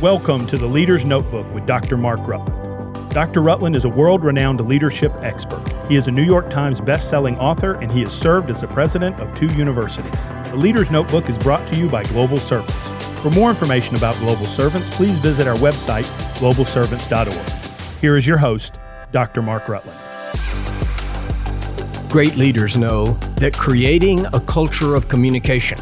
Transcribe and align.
Welcome 0.00 0.46
to 0.46 0.56
the 0.56 0.66
Leader's 0.66 1.04
Notebook 1.04 1.46
with 1.52 1.66
Dr. 1.66 1.98
Mark 1.98 2.26
Rutland. 2.26 3.10
Dr. 3.10 3.42
Rutland 3.42 3.76
is 3.76 3.84
a 3.84 3.88
world 3.90 4.24
renowned 4.24 4.66
leadership 4.66 5.12
expert. 5.20 5.62
He 5.90 5.96
is 5.96 6.08
a 6.08 6.10
New 6.10 6.22
York 6.22 6.48
Times 6.48 6.80
best-selling 6.80 7.38
author 7.38 7.74
and 7.74 7.92
he 7.92 8.00
has 8.00 8.10
served 8.10 8.48
as 8.48 8.62
the 8.62 8.66
president 8.68 9.20
of 9.20 9.34
two 9.34 9.48
universities. 9.48 10.28
The 10.28 10.56
Leader's 10.56 10.90
Notebook 10.90 11.28
is 11.28 11.36
brought 11.36 11.68
to 11.68 11.76
you 11.76 11.86
by 11.86 12.04
Global 12.04 12.40
Servants. 12.40 12.92
For 13.20 13.30
more 13.32 13.50
information 13.50 13.94
about 13.94 14.16
Global 14.20 14.46
Servants, 14.46 14.88
please 14.88 15.18
visit 15.18 15.46
our 15.46 15.56
website, 15.56 16.04
globalservants.org. 16.38 18.00
Here 18.00 18.16
is 18.16 18.26
your 18.26 18.38
host, 18.38 18.80
Dr. 19.12 19.42
Mark 19.42 19.68
Rutland. 19.68 19.98
Great 22.10 22.36
leaders 22.36 22.78
know 22.78 23.18
that 23.36 23.52
creating 23.52 24.24
a 24.32 24.40
culture 24.40 24.94
of 24.94 25.08
communication 25.08 25.78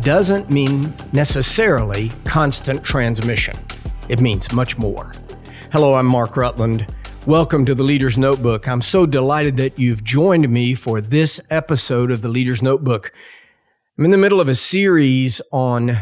doesn't 0.00 0.50
mean 0.50 0.94
necessarily 1.12 2.10
constant 2.24 2.82
transmission. 2.82 3.54
It 4.08 4.20
means 4.20 4.52
much 4.52 4.78
more. 4.78 5.12
Hello, 5.72 5.94
I'm 5.94 6.06
Mark 6.06 6.36
Rutland. 6.36 6.86
Welcome 7.26 7.66
to 7.66 7.74
the 7.74 7.82
Leader's 7.82 8.16
Notebook. 8.16 8.66
I'm 8.66 8.80
so 8.80 9.04
delighted 9.04 9.58
that 9.58 9.78
you've 9.78 10.02
joined 10.02 10.48
me 10.48 10.74
for 10.74 11.02
this 11.02 11.38
episode 11.50 12.10
of 12.10 12.22
the 12.22 12.28
Leader's 12.28 12.62
Notebook. 12.62 13.12
I'm 13.98 14.06
in 14.06 14.10
the 14.10 14.16
middle 14.16 14.40
of 14.40 14.48
a 14.48 14.54
series 14.54 15.42
on 15.52 15.92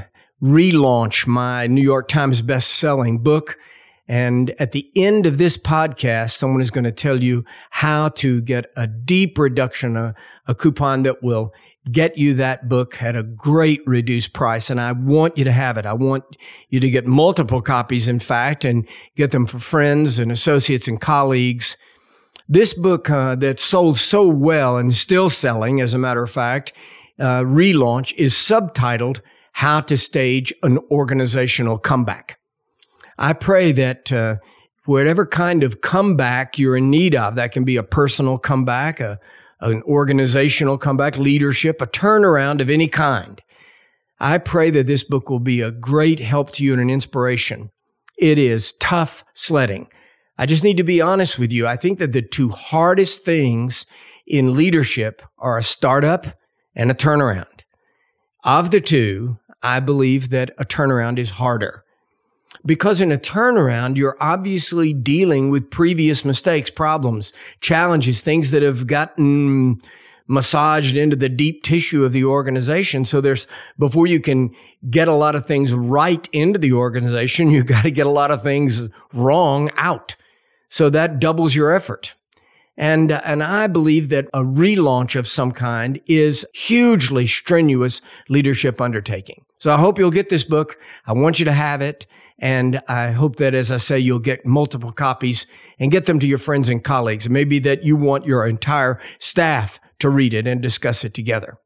Relaunch, 0.41 1.27
my 1.27 1.67
New 1.67 1.83
York 1.83 2.07
Times 2.07 2.41
best-selling 2.41 3.19
book. 3.19 3.57
And 4.07 4.53
at 4.61 4.71
the 4.71 4.91
end 4.95 5.27
of 5.27 5.39
this 5.39 5.59
podcast, 5.59 6.31
someone 6.31 6.63
is 6.63 6.71
going 6.71 6.85
to 6.85 6.93
tell 6.93 7.23
you 7.23 7.45
how 7.71 8.11
to 8.11 8.41
get 8.41 8.67
a 8.77 8.87
deep 8.87 9.37
reduction, 9.39 9.97
a, 9.97 10.15
a 10.47 10.55
coupon 10.55 11.03
that 11.03 11.21
will 11.21 11.53
get 11.91 12.19
you 12.19 12.35
that 12.35 12.69
book 12.69 13.03
at 13.03 13.17
a 13.17 13.23
great 13.23 13.81
reduced 13.87 14.33
price. 14.33 14.71
And 14.71 14.81
I 14.81 14.93
want 14.93 15.39
you 15.39 15.45
to 15.45 15.53
have 15.53 15.77
it. 15.77 15.87
I 15.87 15.93
want 15.93 16.37
you 16.69 16.81
to 16.81 16.91
get 16.91 17.07
multiple 17.07 17.61
copies, 17.61 18.09
in 18.09 18.19
fact, 18.19 18.65
and 18.65 18.89
get 19.17 19.31
them 19.31 19.47
for 19.47 19.59
friends 19.59 20.19
and 20.19 20.33
associates 20.33 20.89
and 20.89 21.01
colleagues. 21.01 21.77
This 22.49 22.75
book 22.75 23.11
uh, 23.11 23.35
that 23.37 23.59
sold 23.59 23.97
so 23.99 24.27
well 24.27 24.77
and 24.77 24.95
still 24.95 25.29
selling, 25.29 25.81
as 25.81 25.95
a 25.95 25.99
matter 25.99 26.23
of 26.23 26.31
fact, 26.31 26.73
uh, 27.19 27.41
relaunch 27.41 28.15
is 28.17 28.33
subtitled 28.33 29.21
How 29.53 29.81
to 29.83 29.97
Stage 29.97 30.53
an 30.63 30.79
Organizational 30.91 31.79
Comeback. 31.79 32.39
I 33.19 33.33
pray 33.33 33.73
that 33.73 34.13
uh, 34.13 34.37
whatever 34.87 35.27
kind 35.27 35.63
of 35.63 35.81
comeback 35.81 36.59
you're 36.59 36.77
in 36.77 36.91
need 36.91 37.15
of, 37.15 37.35
that 37.35 37.53
can 37.53 37.65
be 37.65 37.77
a 37.77 37.83
personal 37.83 38.39
comeback, 38.39 39.01
a 39.01 39.19
an 39.61 39.83
organizational 39.83 40.79
comeback, 40.79 41.19
leadership, 41.19 41.81
a 41.81 41.87
turnaround 41.87 42.61
of 42.61 42.71
any 42.71 42.89
kind. 42.89 43.43
I 44.21 44.39
pray 44.39 44.71
that 44.71 44.87
this 44.87 45.05
book 45.05 45.31
will 45.31 45.41
be 45.41 45.61
a 45.61 45.71
great 45.71 46.21
help 46.21 46.51
to 46.53 46.65
you 46.65 46.73
and 46.73 46.83
an 46.83 46.91
inspiration. 46.91 47.71
It 48.19 48.39
is 48.39 48.73
tough 48.73 49.25
sledding. 49.35 49.89
I 50.37 50.47
just 50.47 50.65
need 50.65 50.77
to 50.77 50.85
be 50.85 51.01
honest 51.01 51.39
with 51.39 51.53
you. 51.53 51.67
I 51.67 51.77
think 51.77 51.99
that 51.99 52.13
the 52.13 52.23
two 52.23 52.49
hardest 52.51 53.25
things 53.25 53.87
in 54.27 54.57
leadership 54.57 55.23
are 55.39 55.59
a 55.59 55.63
startup 55.63 56.27
and 56.75 56.91
a 56.91 56.95
turnaround. 56.95 57.63
Of 58.45 58.71
the 58.71 58.81
two, 58.81 59.39
I 59.63 59.81
believe 59.81 60.31
that 60.31 60.51
a 60.59 60.65
turnaround 60.65 61.19
is 61.19 61.31
harder. 61.31 61.85
Because 62.67 63.01
in 63.01 63.13
a 63.13 63.19
turnaround, 63.19 63.97
you're 63.97 64.17
obviously 64.21 64.93
dealing 64.93 65.51
with 65.51 65.71
previous 65.71 66.25
mistakes, 66.25 66.71
problems, 66.71 67.33
challenges, 67.61 68.21
things 68.21 68.51
that 68.51 68.63
have 68.63 68.87
gotten 68.87 69.81
massaged 70.29 70.97
into 70.97 71.17
the 71.17 71.29
deep 71.29 71.63
tissue 71.63 72.05
of 72.05 72.13
the 72.13 72.25
organization. 72.25 73.05
So 73.05 73.21
there's, 73.21 73.47
before 73.79 74.07
you 74.07 74.21
can 74.21 74.55
get 74.89 75.09
a 75.09 75.15
lot 75.15 75.35
of 75.35 75.47
things 75.47 75.75
right 75.75 76.29
into 76.33 76.59
the 76.59 76.75
organization, 76.75 77.51
you've 77.53 77.67
got 77.67 77.83
to 77.83 77.91
get 77.91 78.07
a 78.07 78.11
lot 78.11 78.31
of 78.31 78.43
things 78.43 78.89
wrong 79.13 79.71
out. 79.77 80.15
So 80.69 80.91
that 80.91 81.19
doubles 81.19 81.55
your 81.55 81.73
effort. 81.73 82.15
And, 82.77 83.11
and 83.11 83.43
I 83.43 83.67
believe 83.67 84.11
that 84.11 84.27
a 84.33 84.43
relaunch 84.43 85.17
of 85.17 85.27
some 85.27 85.51
kind 85.51 86.01
is 86.07 86.47
hugely 86.55 87.27
strenuous 87.27 88.01
leadership 88.29 88.81
undertaking. 88.81 89.45
So 89.59 89.75
I 89.75 89.77
hope 89.77 89.99
you'll 89.99 90.11
get 90.11 90.29
this 90.29 90.45
book. 90.45 90.79
I 91.07 91.13
want 91.13 91.39
you 91.39 91.45
to 91.45 91.53
have 91.53 91.83
it. 91.83 92.07
And 92.39 92.81
I 92.89 93.11
hope 93.11 93.37
that, 93.37 93.55
as 93.55 93.73
I 93.73 93.79
say, 93.79 93.99
you'll 93.99 94.21
get 94.21 94.47
multiple 94.47 94.93
copies 94.93 95.47
and 95.81 95.91
get 95.91 96.07
them 96.07 96.21
to 96.21 96.27
your 96.27 96.39
friends 96.39 96.69
and 96.69 96.83
colleagues. 96.83 97.29
Maybe 97.29 97.59
that 97.61 97.83
you 97.83 97.97
want 97.97 98.27
your 98.27 98.47
entire 98.47 99.01
staff 99.19 99.81
to 99.99 100.09
read 100.09 100.33
it 100.33 100.47
and 100.47 100.63
discuss 100.63 101.05
it 101.05 101.15
together. 101.15 101.59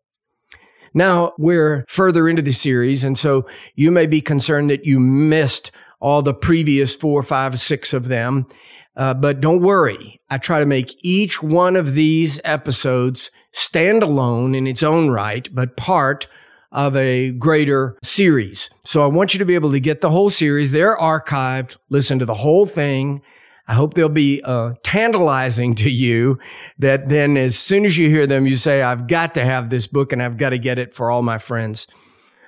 Now 0.94 1.32
we're 1.38 1.84
further 1.88 2.28
into 2.28 2.42
the 2.42 2.52
series. 2.52 3.04
And 3.04 3.16
so 3.16 3.46
you 3.74 3.90
may 3.90 4.06
be 4.06 4.20
concerned 4.20 4.70
that 4.70 4.84
you 4.84 4.98
missed 4.98 5.70
all 6.00 6.22
the 6.22 6.34
previous 6.34 6.96
four, 6.96 7.22
five, 7.22 7.58
six 7.58 7.92
of 7.92 8.08
them. 8.08 8.46
Uh, 8.94 9.14
but 9.14 9.40
don't 9.40 9.62
worry. 9.62 10.18
I 10.28 10.38
try 10.38 10.60
to 10.60 10.66
make 10.66 10.94
each 11.02 11.42
one 11.42 11.76
of 11.76 11.94
these 11.94 12.40
episodes 12.44 13.30
stand 13.52 14.02
alone 14.02 14.54
in 14.54 14.66
its 14.66 14.82
own 14.82 15.08
right, 15.08 15.48
but 15.54 15.76
part 15.76 16.26
of 16.72 16.96
a 16.96 17.32
greater 17.32 17.96
series. 18.02 18.70
So 18.84 19.04
I 19.04 19.06
want 19.06 19.34
you 19.34 19.38
to 19.38 19.44
be 19.44 19.54
able 19.54 19.70
to 19.72 19.80
get 19.80 20.00
the 20.00 20.10
whole 20.10 20.30
series. 20.30 20.72
They're 20.72 20.96
archived. 20.96 21.76
Listen 21.90 22.18
to 22.18 22.24
the 22.24 22.34
whole 22.34 22.66
thing. 22.66 23.22
I 23.68 23.74
hope 23.74 23.94
they'll 23.94 24.08
be 24.08 24.42
uh, 24.44 24.72
tantalizing 24.82 25.74
to 25.76 25.90
you 25.90 26.38
that 26.78 27.08
then 27.08 27.36
as 27.36 27.58
soon 27.58 27.84
as 27.84 27.96
you 27.96 28.08
hear 28.08 28.26
them, 28.26 28.46
you 28.46 28.56
say, 28.56 28.82
I've 28.82 29.06
got 29.06 29.34
to 29.34 29.44
have 29.44 29.70
this 29.70 29.86
book 29.86 30.12
and 30.12 30.22
I've 30.22 30.38
got 30.38 30.50
to 30.50 30.58
get 30.58 30.78
it 30.78 30.94
for 30.94 31.10
all 31.10 31.22
my 31.22 31.38
friends. 31.38 31.86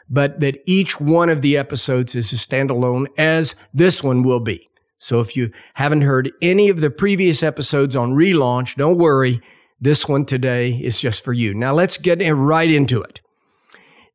But 0.08 0.40
that 0.40 0.58
each 0.66 1.00
one 1.00 1.30
of 1.30 1.40
the 1.40 1.56
episodes 1.56 2.14
is 2.14 2.32
a 2.32 2.36
standalone 2.36 3.06
as 3.16 3.54
this 3.72 4.02
one 4.02 4.22
will 4.22 4.40
be. 4.40 4.68
So 4.98 5.20
if 5.20 5.36
you 5.36 5.50
haven't 5.74 6.02
heard 6.02 6.30
any 6.40 6.68
of 6.68 6.80
the 6.80 6.90
previous 6.90 7.42
episodes 7.42 7.96
on 7.96 8.12
relaunch, 8.12 8.76
don't 8.76 8.98
worry. 8.98 9.40
This 9.80 10.08
one 10.08 10.24
today 10.24 10.70
is 10.72 11.00
just 11.00 11.24
for 11.24 11.32
you. 11.32 11.52
Now 11.52 11.74
let's 11.74 11.98
get 11.98 12.20
right 12.20 12.70
into 12.70 13.02
it. 13.02 13.20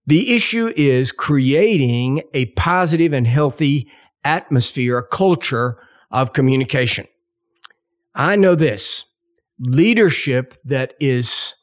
The 0.10 0.36
issue 0.36 0.74
is 0.76 1.12
creating 1.12 2.24
a 2.34 2.48
positive 2.54 3.14
and 3.14 3.28
healthy 3.28 3.88
atmosphere, 4.24 4.98
a 4.98 5.08
culture 5.08 5.78
of 6.10 6.34
communication. 6.34 7.06
I 8.16 8.36
know 8.36 8.56
this 8.56 9.06
leadership 9.60 10.56
that 10.66 10.96
is 11.00 11.54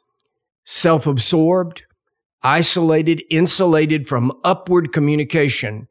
self 0.64 1.08
absorbed, 1.08 1.86
isolated, 2.40 3.24
insulated 3.30 4.06
from 4.06 4.30
upward 4.44 4.92
communication 4.92 5.88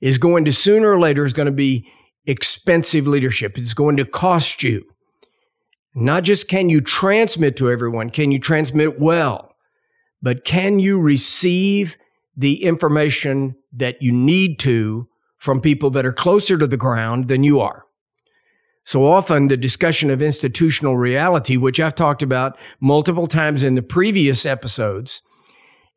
is 0.00 0.18
going 0.18 0.44
to 0.44 0.52
sooner 0.52 0.92
or 0.92 1.00
later 1.00 1.24
is 1.24 1.32
going 1.32 1.46
to 1.46 1.52
be 1.52 1.90
expensive 2.26 3.08
leadership. 3.08 3.58
It's 3.58 3.74
going 3.74 3.96
to 3.96 4.04
cost 4.04 4.62
you. 4.62 4.84
Not 5.96 6.22
just 6.22 6.46
can 6.46 6.68
you 6.68 6.80
transmit 6.80 7.56
to 7.56 7.68
everyone, 7.68 8.10
can 8.10 8.30
you 8.30 8.38
transmit 8.38 9.00
well? 9.00 9.47
But 10.22 10.44
can 10.44 10.78
you 10.78 11.00
receive 11.00 11.96
the 12.36 12.62
information 12.64 13.56
that 13.72 14.00
you 14.00 14.12
need 14.12 14.58
to 14.60 15.08
from 15.36 15.60
people 15.60 15.90
that 15.90 16.06
are 16.06 16.12
closer 16.12 16.58
to 16.58 16.66
the 16.66 16.76
ground 16.76 17.28
than 17.28 17.44
you 17.44 17.60
are? 17.60 17.84
So 18.84 19.06
often 19.06 19.48
the 19.48 19.56
discussion 19.56 20.08
of 20.08 20.22
institutional 20.22 20.96
reality, 20.96 21.58
which 21.58 21.78
I've 21.78 21.94
talked 21.94 22.22
about 22.22 22.58
multiple 22.80 23.26
times 23.26 23.62
in 23.62 23.74
the 23.74 23.82
previous 23.82 24.46
episodes, 24.46 25.20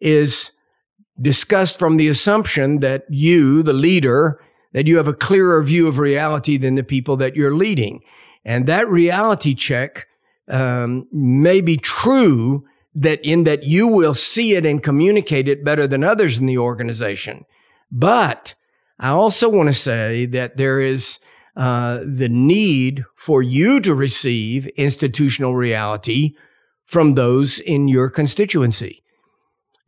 is 0.01 0.51
discussed 1.21 1.79
from 1.79 1.97
the 1.97 2.09
assumption 2.09 2.79
that 2.79 3.03
you, 3.09 3.63
the 3.63 3.73
leader, 3.73 4.41
that 4.73 4.87
you 4.87 4.97
have 4.97 5.07
a 5.07 5.13
clearer 5.13 5.63
view 5.63 5.87
of 5.87 5.99
reality 5.99 6.57
than 6.57 6.75
the 6.75 6.83
people 6.83 7.15
that 7.17 7.35
you're 7.35 7.55
leading. 7.55 8.01
And 8.43 8.67
that 8.67 8.89
reality 8.89 9.53
check 9.53 10.05
um, 10.49 11.07
may 11.11 11.61
be 11.61 11.77
true 11.77 12.65
that 12.93 13.19
in 13.23 13.43
that 13.45 13.63
you 13.63 13.87
will 13.87 14.13
see 14.13 14.53
it 14.53 14.65
and 14.65 14.83
communicate 14.83 15.47
it 15.47 15.63
better 15.63 15.87
than 15.87 16.03
others 16.03 16.39
in 16.39 16.45
the 16.45 16.57
organization. 16.57 17.45
But 17.91 18.55
I 18.99 19.09
also 19.09 19.49
want 19.49 19.67
to 19.67 19.73
say 19.73 20.25
that 20.27 20.57
there 20.57 20.79
is 20.79 21.19
uh, 21.55 21.99
the 22.05 22.29
need 22.29 23.03
for 23.15 23.41
you 23.41 23.79
to 23.81 23.95
receive 23.95 24.67
institutional 24.67 25.55
reality 25.55 26.35
from 26.85 27.15
those 27.15 27.59
in 27.59 27.87
your 27.87 28.09
constituency. 28.09 29.03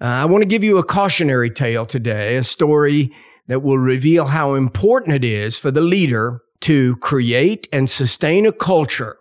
Uh, 0.02 0.06
I 0.06 0.26
want 0.26 0.42
to 0.42 0.48
give 0.48 0.64
you 0.64 0.78
a 0.78 0.84
cautionary 0.84 1.50
tale 1.50 1.86
today, 1.86 2.36
a 2.36 2.44
story 2.44 3.12
that 3.48 3.62
will 3.62 3.78
reveal 3.78 4.28
how 4.28 4.56
important 4.56 5.16
it 5.16 5.24
is 5.24 5.58
for 5.58 5.72
the 5.72 5.82
leader 5.82 6.42
to 6.62 6.96
create 6.98 7.68
and 7.74 7.90
sustain 7.90 8.46
a 8.46 8.54
culture 8.54 9.18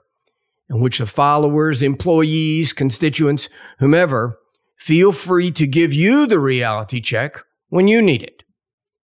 in 0.68 0.80
which 0.80 0.98
the 0.98 1.06
followers, 1.06 1.82
employees, 1.82 2.72
constituents, 2.72 3.48
whomever 3.78 4.38
feel 4.76 5.12
free 5.12 5.50
to 5.52 5.66
give 5.66 5.92
you 5.92 6.26
the 6.26 6.40
reality 6.40 7.00
check 7.00 7.36
when 7.68 7.88
you 7.88 8.02
need 8.02 8.22
it. 8.22 8.42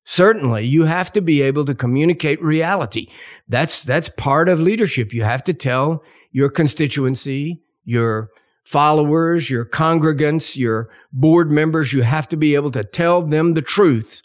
Certainly, 0.04 0.66
you 0.66 0.86
have 0.86 1.12
to 1.12 1.22
be 1.22 1.42
able 1.42 1.66
to 1.66 1.76
communicate 1.76 2.42
reality. 2.42 3.08
That's, 3.50 3.84
that's 3.84 4.10
part 4.10 4.48
of 4.48 4.62
leadership. 4.62 5.14
You 5.14 5.24
have 5.24 5.44
to 5.44 5.54
tell 5.54 6.02
your 6.32 6.50
constituency, 6.50 7.62
your 7.84 8.30
followers, 8.64 9.50
your 9.50 9.66
congregants, 9.66 10.58
your 10.58 10.90
board 11.12 11.52
members, 11.52 11.94
you 11.94 12.04
have 12.04 12.28
to 12.30 12.38
be 12.38 12.56
able 12.56 12.72
to 12.72 12.84
tell 12.84 13.22
them 13.22 13.54
the 13.54 13.62
truth 13.62 14.22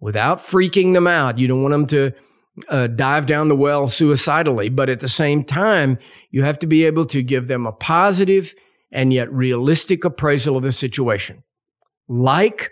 without 0.00 0.38
freaking 0.38 0.94
them 0.94 1.06
out. 1.06 1.38
You 1.38 1.48
don't 1.48 1.62
want 1.62 1.72
them 1.72 1.86
to 1.88 2.12
uh, 2.68 2.86
dive 2.86 3.26
down 3.26 3.48
the 3.48 3.56
well 3.56 3.86
suicidally, 3.86 4.68
but 4.68 4.88
at 4.88 5.00
the 5.00 5.08
same 5.08 5.44
time, 5.44 5.98
you 6.30 6.42
have 6.42 6.58
to 6.60 6.66
be 6.66 6.84
able 6.84 7.06
to 7.06 7.22
give 7.22 7.48
them 7.48 7.66
a 7.66 7.72
positive 7.72 8.54
and 8.90 9.12
yet 9.12 9.32
realistic 9.32 10.04
appraisal 10.04 10.56
of 10.56 10.62
the 10.62 10.72
situation. 10.72 11.42
Like 12.08 12.70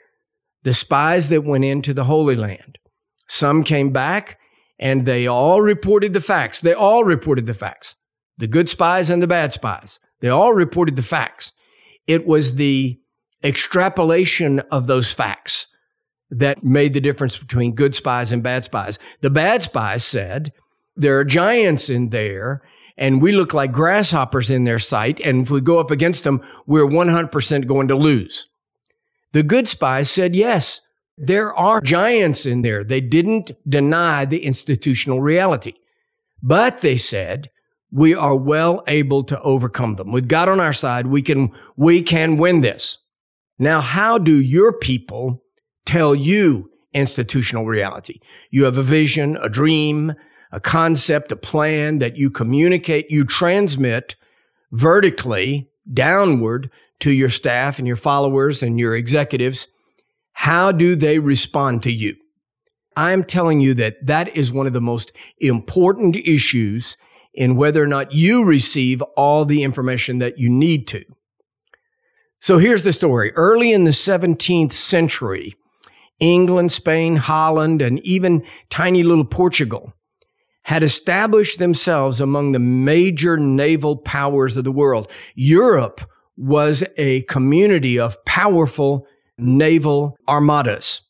the 0.63 0.73
spies 0.73 1.29
that 1.29 1.45
went 1.45 1.65
into 1.65 1.93
the 1.93 2.05
Holy 2.05 2.35
Land. 2.35 2.79
Some 3.29 3.63
came 3.63 3.91
back 3.91 4.39
and 4.79 5.07
they 5.07 5.27
all 5.27 5.61
reported 5.61 6.13
the 6.13 6.21
facts. 6.21 6.61
They 6.61 6.75
all 6.75 7.05
reported 7.05 7.47
the 7.47 7.55
facts. 7.55 7.97
The 8.39 8.47
good 8.47 8.69
spies 8.69 9.11
and 9.11 9.23
the 9.23 9.27
bad 9.27 9.53
spies. 9.53 10.01
They 10.21 10.29
all 10.29 10.53
reported 10.53 10.97
the 10.97 11.03
facts. 11.03 11.53
It 12.07 12.27
was 12.27 12.55
the 12.55 12.99
extrapolation 13.43 14.61
of 14.71 14.87
those 14.87 15.13
facts 15.13 15.44
that 16.39 16.65
made 16.65 16.95
the 16.95 17.01
difference 17.01 17.39
between 17.39 17.75
good 17.75 17.95
spies 17.95 18.33
and 18.33 18.43
bad 18.43 18.65
spies. 18.65 18.99
The 19.21 19.31
bad 19.31 19.63
spies 19.63 20.05
said, 20.05 20.53
there 20.97 21.19
are 21.19 21.25
giants 21.25 21.91
in 21.91 22.11
there 22.11 22.63
and 22.97 23.21
we 23.21 23.33
look 23.33 23.53
like 23.55 23.73
grasshoppers 23.73 24.51
in 24.51 24.65
their 24.65 24.79
sight. 24.79 25.21
And 25.21 25.43
if 25.43 25.51
we 25.51 25.61
go 25.61 25.79
up 25.79 25.91
against 25.91 26.25
them, 26.25 26.43
we're 26.67 26.87
100% 26.87 27.67
going 27.67 27.89
to 27.89 27.97
lose. 27.97 28.47
The 29.33 29.43
good 29.43 29.67
spies 29.67 30.11
said, 30.11 30.37
yes, 30.37 30.81
there 31.17 31.55
are 31.55 31.81
giants 31.81 32.47
in 32.47 32.63
there. 32.63 32.85
They 32.85 33.01
didn't 33.01 33.51
deny 33.69 34.25
the 34.25 34.45
institutional 34.45 35.21
reality, 35.21 35.75
but 36.43 36.79
they 36.79 36.97
said, 36.97 37.51
we 37.91 38.15
are 38.15 38.37
well 38.37 38.83
able 38.89 39.23
to 39.25 39.41
overcome 39.41 39.95
them. 39.95 40.11
With 40.11 40.29
God 40.29 40.49
on 40.49 40.61
our 40.61 40.73
side, 40.73 41.07
we 41.07 41.23
can, 41.23 41.53
we 41.77 42.03
can 42.03 42.37
win 42.37 42.61
this. 42.61 42.99
Now, 43.59 43.81
how 43.81 44.19
do 44.19 44.33
your 44.33 44.73
people 44.73 45.44
tell 45.95 46.13
you 46.13 46.69
institutional 46.93 47.67
reality? 47.67 48.19
You 48.51 48.65
have 48.65 48.77
a 48.77 48.83
vision, 48.83 49.39
a 49.41 49.49
dream, 49.49 50.15
a 50.51 50.59
concept, 50.59 51.31
a 51.31 51.37
plan 51.37 51.99
that 51.99 52.17
you 52.17 52.31
communicate, 52.31 53.13
you 53.13 53.25
transmit 53.25 54.17
vertically 54.73 55.71
downward 55.93 56.69
to 56.99 57.13
your 57.13 57.29
staff 57.29 57.79
and 57.79 57.87
your 57.87 57.95
followers 57.95 58.61
and 58.61 58.81
your 58.81 58.97
executives. 58.97 59.69
How 60.33 60.73
do 60.73 60.97
they 60.97 61.21
respond 61.21 61.85
to 61.85 61.93
you? 61.93 62.17
I'm 62.97 63.23
telling 63.23 63.61
you 63.61 63.73
that 63.75 64.05
that 64.05 64.37
is 64.37 64.53
one 64.53 64.67
of 64.67 64.73
the 64.73 64.81
most 64.81 65.13
important 65.39 66.17
issues 66.17 66.97
in 67.35 67.55
whether 67.55 67.81
or 67.81 67.87
not 67.87 68.13
you 68.13 68.45
receive 68.45 69.01
all 69.17 69.45
the 69.45 69.63
information 69.63 70.19
that 70.19 70.39
you 70.39 70.51
need 70.51 70.89
to. 70.89 71.05
So 72.41 72.59
here's 72.59 72.83
the 72.83 72.93
story. 72.93 73.33
Early 73.35 73.73
in 73.73 73.85
the 73.85 73.91
17th 73.93 74.73
century, 74.73 75.55
England, 76.21 76.73
Spain, 76.73 77.17
Holland, 77.17 77.83
and 77.83 77.99
even 78.01 78.45
tiny 78.71 79.03
little 79.03 79.25
Portugal 79.25 79.93
had 80.65 80.83
established 80.83 81.59
themselves 81.59 82.21
among 82.21 82.53
the 82.53 82.59
major 82.59 83.37
naval 83.37 83.97
powers 83.97 84.57
of 84.57 84.65
the 84.65 84.73
world. 84.73 85.11
Europe 85.35 86.01
was 86.37 86.85
a 86.97 87.23
community 87.23 87.99
of 87.99 88.23
powerful 88.25 89.07
naval 89.39 90.17
armadas. 90.29 91.03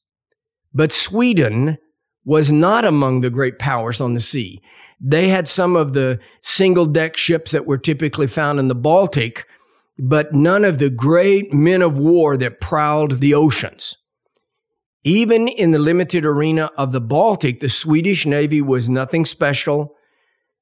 But 0.73 0.91
Sweden 0.93 1.79
was 2.25 2.50
not 2.50 2.85
among 2.85 3.21
the 3.21 3.31
great 3.31 3.59
powers 3.59 4.00
on 4.00 4.15
the 4.15 4.21
sea. 4.21 4.61
They 5.00 5.29
had 5.29 5.47
some 5.47 5.77
of 5.77 5.93
the 5.93 6.19
single 6.43 6.87
deck 6.87 7.17
ships 7.17 7.53
that 7.53 7.67
were 7.67 7.79
typically 7.79 8.27
found 8.27 8.59
in 8.59 8.69
the 8.69 8.75
Baltic, 8.75 9.47
but 9.99 10.33
none 10.33 10.65
of 10.65 10.79
the 10.79 10.91
great 10.91 11.53
men 11.53 11.83
of 11.83 11.99
war 11.99 12.37
that 12.39 12.61
prowled 12.61 13.21
the 13.21 13.35
oceans. 13.35 13.97
Even 15.05 15.49
in 15.49 15.71
the 15.71 15.79
limited 15.79 16.25
arena 16.25 16.71
of 16.79 16.93
the 16.93 17.01
Baltic, 17.01 17.61
the 17.61 17.69
Swedish 17.69 18.25
Navy 18.25 18.62
was 18.62 18.89
nothing 18.89 19.27
special. 19.27 19.95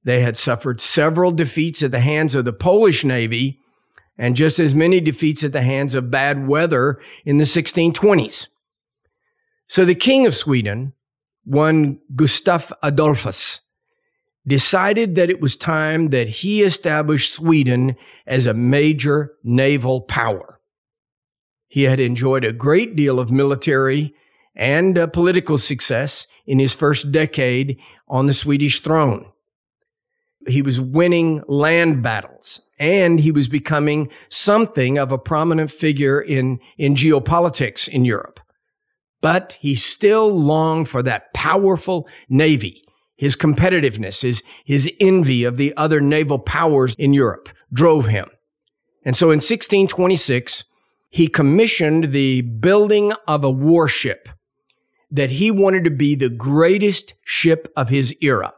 They 0.02 0.20
had 0.20 0.36
suffered 0.36 0.80
several 0.80 1.30
defeats 1.30 1.80
at 1.84 1.92
the 1.92 2.00
hands 2.00 2.34
of 2.34 2.44
the 2.44 2.52
Polish 2.52 3.04
Navy 3.04 3.60
and 4.18 4.34
just 4.34 4.58
as 4.58 4.74
many 4.74 5.00
defeats 5.00 5.44
at 5.44 5.52
the 5.52 5.62
hands 5.62 5.94
of 5.94 6.10
bad 6.10 6.48
weather 6.48 7.00
in 7.24 7.38
the 7.38 7.44
1620s. 7.44 8.48
So 9.68 9.84
the 9.84 9.94
king 9.94 10.26
of 10.26 10.34
Sweden, 10.34 10.92
one 11.44 12.00
Gustav 12.14 12.72
Adolphus, 12.82 13.60
decided 14.46 15.14
that 15.14 15.30
it 15.30 15.40
was 15.40 15.56
time 15.56 16.10
that 16.10 16.28
he 16.28 16.62
established 16.62 17.32
Sweden 17.32 17.94
as 18.26 18.44
a 18.44 18.54
major 18.54 19.34
naval 19.44 20.00
power. 20.00 20.60
He 21.68 21.84
had 21.84 22.00
enjoyed 22.00 22.44
a 22.44 22.52
great 22.52 22.96
deal 22.96 23.20
of 23.20 23.30
military 23.30 24.14
and 24.54 25.12
political 25.12 25.58
success 25.58 26.26
in 26.46 26.58
his 26.58 26.74
first 26.74 27.10
decade 27.10 27.78
on 28.08 28.26
the 28.26 28.32
Swedish 28.32 28.80
throne. 28.80 29.26
He 30.46 30.62
was 30.62 30.80
winning 30.80 31.42
land 31.46 32.02
battles 32.02 32.60
and 32.78 33.20
he 33.20 33.30
was 33.30 33.48
becoming 33.48 34.10
something 34.28 34.98
of 34.98 35.12
a 35.12 35.18
prominent 35.18 35.70
figure 35.70 36.20
in, 36.20 36.58
in 36.76 36.94
geopolitics 36.94 37.88
in 37.88 38.04
Europe. 38.04 38.40
But 39.20 39.56
he 39.60 39.76
still 39.76 40.36
longed 40.36 40.88
for 40.88 41.02
that 41.04 41.32
powerful 41.32 42.08
navy. 42.28 42.82
His 43.16 43.36
competitiveness, 43.36 44.22
his, 44.22 44.42
his 44.64 44.90
envy 44.98 45.44
of 45.44 45.56
the 45.56 45.72
other 45.76 46.00
naval 46.00 46.40
powers 46.40 46.96
in 46.96 47.12
Europe 47.12 47.50
drove 47.72 48.06
him. 48.06 48.26
And 49.04 49.16
so 49.16 49.26
in 49.26 49.36
1626, 49.36 50.64
he 51.08 51.28
commissioned 51.28 52.06
the 52.06 52.40
building 52.40 53.12
of 53.28 53.44
a 53.44 53.50
warship 53.50 54.28
that 55.12 55.32
he 55.32 55.50
wanted 55.50 55.84
to 55.84 55.90
be 55.90 56.14
the 56.14 56.30
greatest 56.30 57.14
ship 57.22 57.70
of 57.76 57.90
his 57.90 58.16
era. 58.22 58.54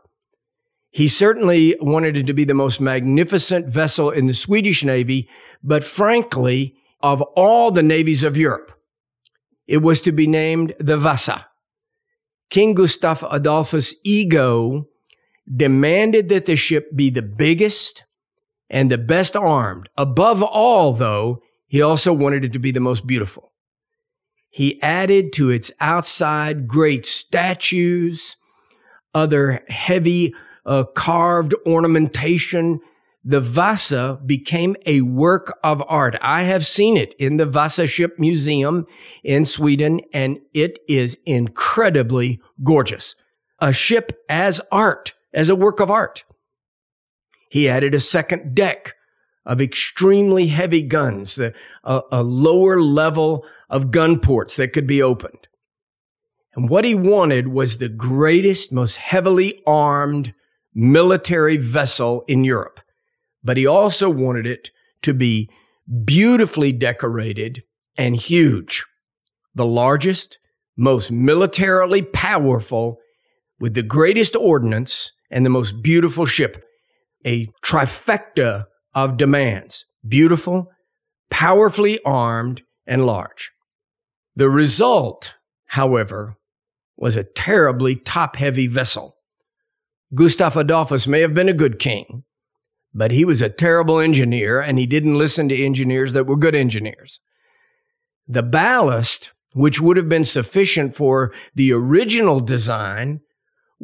He 0.91 1.09
certainly 1.09 1.77
wanted 1.81 2.17
it 2.17 2.29
to 2.29 2.33
be 2.33 2.45
the 2.45 2.55
most 2.55 2.81
magnificent 2.81 3.69
vessel 3.69 4.11
in 4.11 4.27
the 4.27 4.33
Swedish 4.33 4.85
Navy, 4.85 5.29
but 5.62 5.83
frankly, 5.83 6.77
of 7.03 7.21
all 7.37 7.73
the 7.73 7.83
navies 7.83 8.23
of 8.23 8.37
Europe, 8.37 8.73
it 9.67 9.79
was 9.79 10.01
to 10.03 10.12
be 10.12 10.29
named 10.29 10.75
the 10.79 10.97
Vasa. 10.97 11.49
King 12.51 12.75
Gustav 12.75 13.25
Adolphus' 13.29 13.97
ego 14.05 14.87
demanded 15.53 16.29
that 16.29 16.47
the 16.47 16.55
ship 16.55 16.95
be 16.95 17.11
the 17.11 17.23
biggest 17.23 18.05
and 18.71 18.91
the 18.91 18.99
best 18.99 19.35
armed. 19.35 19.89
Above 19.97 20.43
all, 20.43 20.93
though, 20.93 21.43
he 21.67 21.83
also 21.83 22.12
wanted 22.12 22.45
it 22.45 22.53
to 22.53 22.61
be 22.61 22.71
the 22.71 22.79
most 22.79 23.06
beautiful. 23.06 23.54
He 24.55 24.81
added 24.83 25.33
to 25.33 25.51
its 25.51 25.73
outside 25.81 26.69
great 26.69 27.06
statues, 27.06 28.37
other 29.13 29.65
heavy 29.67 30.32
uh, 30.65 30.84
carved 30.84 31.56
ornamentation. 31.67 32.79
The 33.25 33.41
Vasa 33.41 34.20
became 34.25 34.77
a 34.87 35.01
work 35.01 35.58
of 35.65 35.82
art. 35.89 36.15
I 36.23 36.43
have 36.44 36.65
seen 36.65 36.96
it 36.96 37.15
in 37.15 37.37
the 37.37 37.46
Vasa 37.46 37.89
Ship 37.89 38.17
Museum 38.17 38.87
in 39.25 39.44
Sweden, 39.44 40.01
and 40.13 40.39
it 40.55 40.79
is 40.87 41.19
incredibly 41.27 42.41
gorgeous. 42.63 43.17
A 43.58 43.73
ship 43.73 44.13
as 44.29 44.61
art, 44.70 45.15
as 45.32 45.49
a 45.49 45.56
work 45.56 45.81
of 45.81 45.91
art. 45.91 46.23
He 47.51 47.69
added 47.69 47.93
a 47.93 47.99
second 47.99 48.55
deck 48.55 48.94
of 49.46 49.60
extremely 49.60 50.46
heavy 50.46 50.82
guns, 50.82 51.34
the, 51.34 51.55
a, 51.82 52.01
a 52.10 52.22
lower 52.22 52.81
level 52.81 53.44
of 53.69 53.91
gun 53.91 54.19
ports 54.19 54.56
that 54.56 54.72
could 54.72 54.86
be 54.86 55.03
opened. 55.03 55.48
And 56.56 56.70
what 56.70 56.84
he 56.84 56.94
wanted 56.94 57.48
was 57.48 57.79
the 57.79 57.89
greatest, 57.89 58.72
most 58.72 58.96
heavily 58.96 59.63
armed 59.67 60.32
military 60.72 61.56
vessel 61.56 62.24
in 62.29 62.44
Europe. 62.44 62.81
But 63.43 63.56
he 63.56 63.67
also 63.67 64.08
wanted 64.08 64.46
it 64.46 64.70
to 65.03 65.13
be 65.13 65.51
beautifully 66.05 66.72
decorated 66.72 67.63
and 67.98 68.17
huge. 68.17 68.84
The 69.55 69.67
largest, 69.67 70.39
most 70.77 71.13
militarily 71.13 72.03
powerful, 72.03 72.98
with 73.60 73.74
the 73.74 73.82
greatest 73.82 74.34
ordnance 74.34 75.13
and 75.31 75.44
the 75.44 75.51
most 75.51 75.82
beautiful 75.82 76.27
ship. 76.27 76.65
A 77.27 77.46
trifecta 77.65 78.65
of 78.94 79.17
demands. 79.17 79.86
Beautiful, 80.06 80.70
powerfully 81.31 81.98
armed, 82.05 82.63
and 82.86 83.06
large. 83.06 83.53
The 84.36 84.51
result, 84.51 85.34
however, 85.67 86.36
was 86.96 87.17
a 87.17 87.24
terribly 87.24 87.96
top 87.96 88.36
heavy 88.36 88.67
vessel. 88.67 89.17
Gustav 90.15 90.56
Adolphus 90.56 91.06
may 91.06 91.20
have 91.20 91.34
been 91.34 91.48
a 91.48 91.55
good 91.55 91.79
king, 91.79 92.24
but 92.93 93.10
he 93.10 93.24
was 93.24 93.43
a 93.43 93.48
terrible 93.48 93.98
engineer 93.98 94.60
and 94.60 94.79
he 94.79 94.86
didn't 94.86 95.19
listen 95.19 95.48
to 95.48 95.56
engineers 95.56 96.13
that 96.13 96.27
were 96.27 96.36
good 96.36 96.55
engineers. 96.55 97.20
The 98.29 98.43
ballast, 98.43 99.32
which 99.55 99.81
would 99.81 99.96
have 99.96 100.08
been 100.08 100.24
sufficient 100.24 100.94
for 100.94 101.32
the 101.55 101.72
original 101.72 102.41
design, 102.41 103.20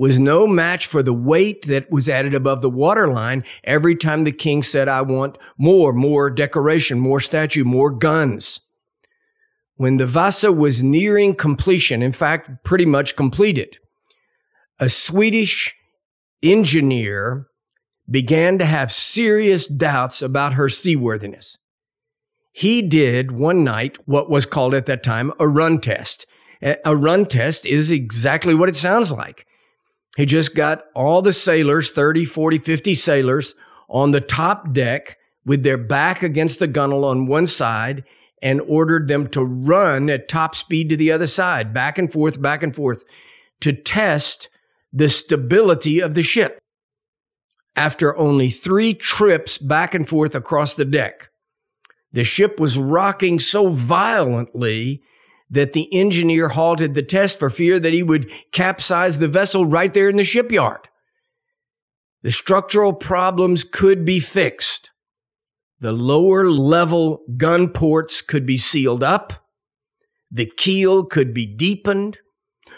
was 0.00 0.19
no 0.19 0.47
match 0.47 0.87
for 0.87 1.02
the 1.02 1.12
weight 1.12 1.66
that 1.66 1.90
was 1.90 2.09
added 2.09 2.33
above 2.33 2.62
the 2.62 2.71
waterline 2.71 3.45
every 3.64 3.95
time 3.95 4.25
the 4.25 4.33
king 4.33 4.62
said, 4.62 4.88
I 4.88 5.02
want 5.02 5.37
more, 5.59 5.92
more 5.92 6.30
decoration, 6.30 6.99
more 6.99 7.21
statue, 7.21 7.64
more 7.64 7.90
guns. 7.90 8.62
when 9.80 9.97
the 9.97 10.04
Vasa 10.07 10.52
was 10.52 10.83
nearing 10.83 11.35
completion, 11.35 12.02
in 12.02 12.12
fact, 12.12 12.50
pretty 12.64 12.85
much 12.85 13.16
completed, 13.16 13.78
a 14.78 14.90
Swedish 14.90 15.75
engineer 16.42 17.47
began 18.11 18.59
to 18.59 18.66
have 18.66 18.92
serious 18.92 19.66
doubts 19.66 20.21
about 20.21 20.52
her 20.52 20.69
seaworthiness. 20.69 21.57
He 22.52 22.83
did 22.83 23.33
one 23.33 23.64
night 23.64 23.97
what 24.04 24.28
was 24.28 24.45
called 24.45 24.75
at 24.75 24.85
that 24.85 25.02
time 25.02 25.33
a 25.40 25.49
run 25.49 25.78
test. 25.78 26.26
A 26.85 26.95
run 26.95 27.25
test 27.25 27.64
is 27.64 27.90
exactly 27.90 28.54
what 28.54 28.69
it 28.69 28.76
sounds 28.76 29.11
like. 29.11 29.47
He 30.17 30.26
just 30.26 30.55
got 30.55 30.85
all 30.95 31.23
the 31.23 31.33
sailors, 31.33 31.90
30, 31.90 32.25
40, 32.25 32.59
50 32.59 32.95
sailors 32.95 33.55
on 33.88 34.11
the 34.11 34.21
top 34.21 34.73
deck 34.73 35.17
with 35.45 35.62
their 35.62 35.79
back 35.79 36.23
against 36.23 36.59
the 36.59 36.69
gunwale 36.69 37.05
on 37.05 37.26
one 37.26 37.47
side 37.47 38.05
and 38.43 38.61
ordered 38.62 39.09
them 39.09 39.26
to 39.29 39.43
run 39.43 40.09
at 40.09 40.29
top 40.29 40.55
speed 40.55 40.88
to 40.88 40.97
the 40.97 41.12
other 41.12 41.26
side, 41.26 41.75
back 41.75 41.99
and 41.99 42.12
forth, 42.12 42.40
back 42.40 42.62
and 42.62 42.75
forth 42.75 43.05
to 43.61 43.73
test 43.73 44.49
the 44.93 45.09
stability 45.09 46.00
of 46.00 46.14
the 46.14 46.23
ship. 46.23 46.59
After 47.76 48.17
only 48.17 48.50
three 48.50 48.95
trips 48.95 49.59
back 49.59 49.95
and 49.95 50.09
forth 50.09 50.35
across 50.35 50.75
the 50.75 50.85
deck, 50.85 51.31
the 52.12 52.25
ship 52.25 52.59
was 52.59 52.79
rocking 52.79 53.38
so 53.38 53.69
violently 53.69 55.02
that 55.50 55.73
the 55.73 55.92
engineer 55.92 56.49
halted 56.49 56.95
the 56.95 57.02
test 57.02 57.38
for 57.38 57.50
fear 57.50 57.80
that 57.80 57.92
he 57.92 58.02
would 58.02 58.30
capsize 58.52 59.19
the 59.19 59.28
vessel 59.28 59.66
right 59.66 59.92
there 59.92 60.09
in 60.09 60.16
the 60.16 60.25
shipyard. 60.25 60.88
The 62.23 62.30
structural 62.30 62.92
problems 62.92 63.64
could 63.64 64.04
be 64.04 64.21
fixed. 64.21 64.90
The 65.80 65.92
lower 65.92 66.49
level 66.49 67.23
gun 67.37 67.71
ports 67.71 68.23
could 68.23 68.47
be 68.47 68.59
sealed 68.59 69.02
up. 69.02 69.33
The 70.30 70.47
keel 70.47 71.04
could 71.04 71.35
be 71.35 71.47
deepened. 71.47 72.19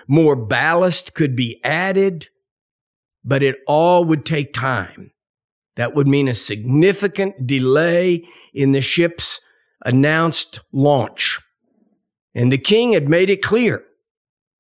More 0.07 0.37
ballast 0.37 1.15
could 1.15 1.37
be 1.37 1.61
added, 1.65 2.29
but 3.25 3.43
it 3.43 3.57
all 3.67 4.05
would 4.05 4.25
take 4.25 4.53
time. 4.53 5.11
That 5.77 5.95
would 5.95 6.07
mean 6.07 6.29
a 6.29 6.35
significant 6.35 7.47
delay 7.47 8.25
in 8.55 8.73
the 8.73 8.81
ship's 8.81 9.41
announced 9.85 10.61
launch. 10.73 11.41
And 12.35 12.51
the 12.51 12.59
king 12.59 12.93
had 12.93 13.09
made 13.09 13.31
it 13.31 13.43
clear 13.43 13.85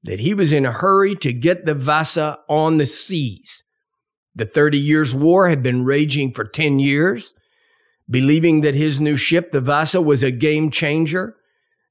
that 0.02 0.21
he 0.21 0.35
was 0.35 0.52
in 0.52 0.67
a 0.67 0.73
hurry 0.73 1.14
to 1.17 1.33
get 1.33 1.64
the 1.64 1.75
Vasa 1.75 2.38
on 2.49 2.79
the 2.79 2.87
seas. 2.87 3.64
The 4.35 4.45
30 4.45 4.79
Years' 4.79 5.14
War 5.14 5.49
had 5.49 5.62
been 5.62 5.85
raging 5.85 6.33
for 6.33 6.45
10 6.45 6.79
years. 6.79 7.35
Believing 8.11 8.62
that 8.62 8.75
his 8.75 9.00
new 9.00 9.17
ship, 9.17 9.52
the 9.52 9.61
Vasa, 9.61 10.02
was 10.02 10.23
a 10.23 10.31
game 10.31 10.71
changer, 10.71 11.37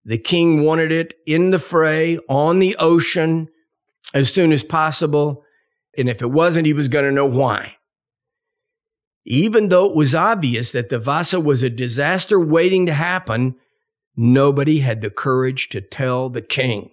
the 0.04 0.18
king 0.18 0.64
wanted 0.64 0.92
it 0.92 1.14
in 1.26 1.52
the 1.52 1.60
fray, 1.60 2.18
on 2.28 2.60
the 2.60 2.76
ocean, 2.78 3.48
as 4.14 4.32
soon 4.32 4.52
as 4.52 4.64
possible. 4.64 5.44
And 5.98 6.10
if 6.10 6.22
it 6.22 6.32
wasn't, 6.32 6.66
he 6.66 6.74
was 6.74 6.90
going 6.90 7.06
to 7.06 7.12
know 7.12 7.26
why. 7.26 7.78
Even 9.26 9.70
though 9.70 9.86
it 9.86 9.96
was 9.96 10.14
obvious 10.14 10.72
that 10.72 10.90
the 10.90 11.00
Vasa 11.00 11.40
was 11.40 11.64
a 11.64 11.70
disaster 11.70 12.40
waiting 12.40 12.88
to 12.88 12.94
happen, 12.94 13.56
nobody 14.16 14.80
had 14.80 15.02
the 15.02 15.10
courage 15.10 15.70
to 15.70 15.82
tell 15.82 16.30
the 16.30 16.42
king. 16.42 16.92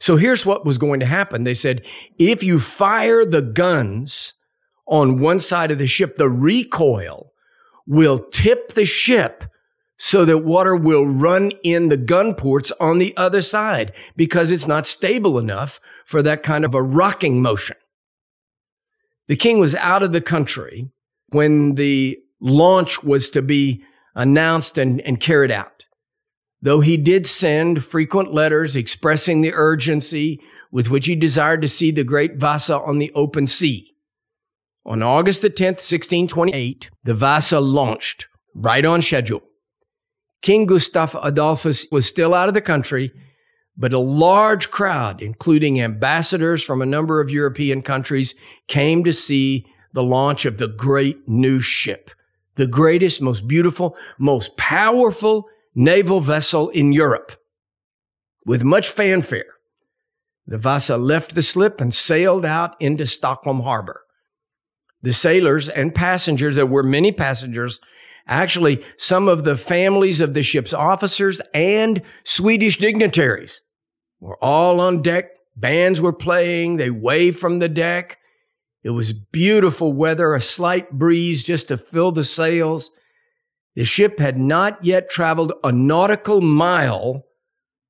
So 0.00 0.16
here's 0.16 0.44
what 0.44 0.64
was 0.64 0.78
going 0.78 1.00
to 1.00 1.06
happen. 1.06 1.44
They 1.44 1.54
said, 1.54 1.86
if 2.18 2.42
you 2.42 2.58
fire 2.58 3.24
the 3.24 3.42
guns 3.42 4.34
on 4.86 5.20
one 5.20 5.38
side 5.38 5.70
of 5.70 5.78
the 5.78 5.86
ship, 5.86 6.16
the 6.16 6.28
recoil 6.28 7.32
will 7.86 8.18
tip 8.18 8.68
the 8.68 8.84
ship 8.84 9.44
so 9.96 10.24
that 10.24 10.38
water 10.38 10.74
will 10.74 11.06
run 11.06 11.52
in 11.62 11.86
the 11.86 11.96
gun 11.96 12.34
ports 12.34 12.72
on 12.80 12.98
the 12.98 13.16
other 13.16 13.40
side 13.40 13.92
because 14.16 14.50
it's 14.50 14.66
not 14.66 14.84
stable 14.84 15.38
enough 15.38 15.78
for 16.04 16.22
that 16.22 16.42
kind 16.42 16.64
of 16.64 16.74
a 16.74 16.82
rocking 16.82 17.40
motion. 17.40 17.76
The 19.28 19.36
king 19.36 19.60
was 19.60 19.76
out 19.76 20.02
of 20.02 20.10
the 20.10 20.20
country 20.20 20.90
when 21.28 21.76
the 21.76 22.18
launch 22.40 23.04
was 23.04 23.30
to 23.30 23.42
be 23.42 23.84
announced 24.16 24.76
and, 24.78 25.00
and 25.02 25.20
carried 25.20 25.52
out. 25.52 25.71
Though 26.62 26.80
he 26.80 26.96
did 26.96 27.26
send 27.26 27.84
frequent 27.84 28.32
letters 28.32 28.76
expressing 28.76 29.40
the 29.40 29.52
urgency 29.52 30.40
with 30.70 30.88
which 30.88 31.06
he 31.06 31.16
desired 31.16 31.60
to 31.62 31.68
see 31.68 31.90
the 31.90 32.04
great 32.04 32.36
Vasa 32.36 32.78
on 32.78 32.98
the 32.98 33.10
open 33.14 33.48
sea. 33.48 33.94
On 34.86 35.02
August 35.02 35.42
the 35.42 35.50
10th, 35.50 35.82
1628, 35.82 36.90
the 37.02 37.14
Vasa 37.14 37.60
launched 37.60 38.28
right 38.54 38.84
on 38.84 39.02
schedule. 39.02 39.42
King 40.40 40.66
Gustav 40.66 41.16
Adolphus 41.22 41.86
was 41.90 42.06
still 42.06 42.34
out 42.34 42.48
of 42.48 42.54
the 42.54 42.60
country, 42.60 43.12
but 43.76 43.92
a 43.92 43.98
large 43.98 44.70
crowd, 44.70 45.22
including 45.22 45.80
ambassadors 45.80 46.62
from 46.62 46.82
a 46.82 46.86
number 46.86 47.20
of 47.20 47.30
European 47.30 47.82
countries, 47.82 48.34
came 48.66 49.04
to 49.04 49.12
see 49.12 49.66
the 49.92 50.02
launch 50.02 50.44
of 50.44 50.58
the 50.58 50.68
great 50.68 51.28
new 51.28 51.60
ship, 51.60 52.10
the 52.56 52.66
greatest, 52.66 53.22
most 53.22 53.46
beautiful, 53.46 53.96
most 54.18 54.56
powerful 54.56 55.46
naval 55.74 56.20
vessel 56.20 56.68
in 56.70 56.92
Europe. 56.92 57.32
With 58.44 58.64
much 58.64 58.90
fanfare, 58.90 59.54
the 60.46 60.58
Vasa 60.58 60.96
left 60.96 61.34
the 61.34 61.42
slip 61.42 61.80
and 61.80 61.94
sailed 61.94 62.44
out 62.44 62.74
into 62.80 63.06
Stockholm 63.06 63.60
harbor. 63.60 64.02
The 65.02 65.12
sailors 65.12 65.68
and 65.68 65.94
passengers, 65.94 66.56
there 66.56 66.66
were 66.66 66.82
many 66.82 67.12
passengers, 67.12 67.80
Actually, 68.26 68.82
some 68.96 69.28
of 69.28 69.44
the 69.44 69.56
families 69.56 70.20
of 70.20 70.34
the 70.34 70.42
ship's 70.42 70.72
officers 70.72 71.40
and 71.52 72.02
Swedish 72.24 72.78
dignitaries 72.78 73.62
were 74.20 74.38
all 74.42 74.80
on 74.80 75.02
deck. 75.02 75.30
Bands 75.56 76.00
were 76.00 76.12
playing. 76.12 76.76
They 76.76 76.90
waved 76.90 77.38
from 77.38 77.58
the 77.58 77.68
deck. 77.68 78.18
It 78.82 78.90
was 78.90 79.12
beautiful 79.12 79.92
weather, 79.92 80.34
a 80.34 80.40
slight 80.40 80.90
breeze 80.90 81.42
just 81.42 81.68
to 81.68 81.76
fill 81.76 82.12
the 82.12 82.24
sails. 82.24 82.90
The 83.74 83.84
ship 83.84 84.18
had 84.18 84.38
not 84.38 84.84
yet 84.84 85.08
traveled 85.08 85.52
a 85.64 85.72
nautical 85.72 86.40
mile 86.40 87.24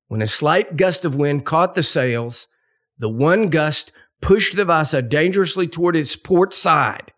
when 0.09 0.23
a 0.23 0.27
slight 0.27 0.77
gust 0.77 1.05
of 1.05 1.17
wind 1.17 1.45
caught 1.45 1.75
the 1.75 1.83
sails. 1.83 2.49
The 2.99 3.09
one 3.09 3.49
gust 3.49 3.93
pushed 4.21 4.57
the 4.57 4.65
Vasa 4.65 5.03
dangerously 5.03 5.67
toward 5.67 5.97
its 5.97 6.17
port 6.17 6.55
side. 6.55 7.12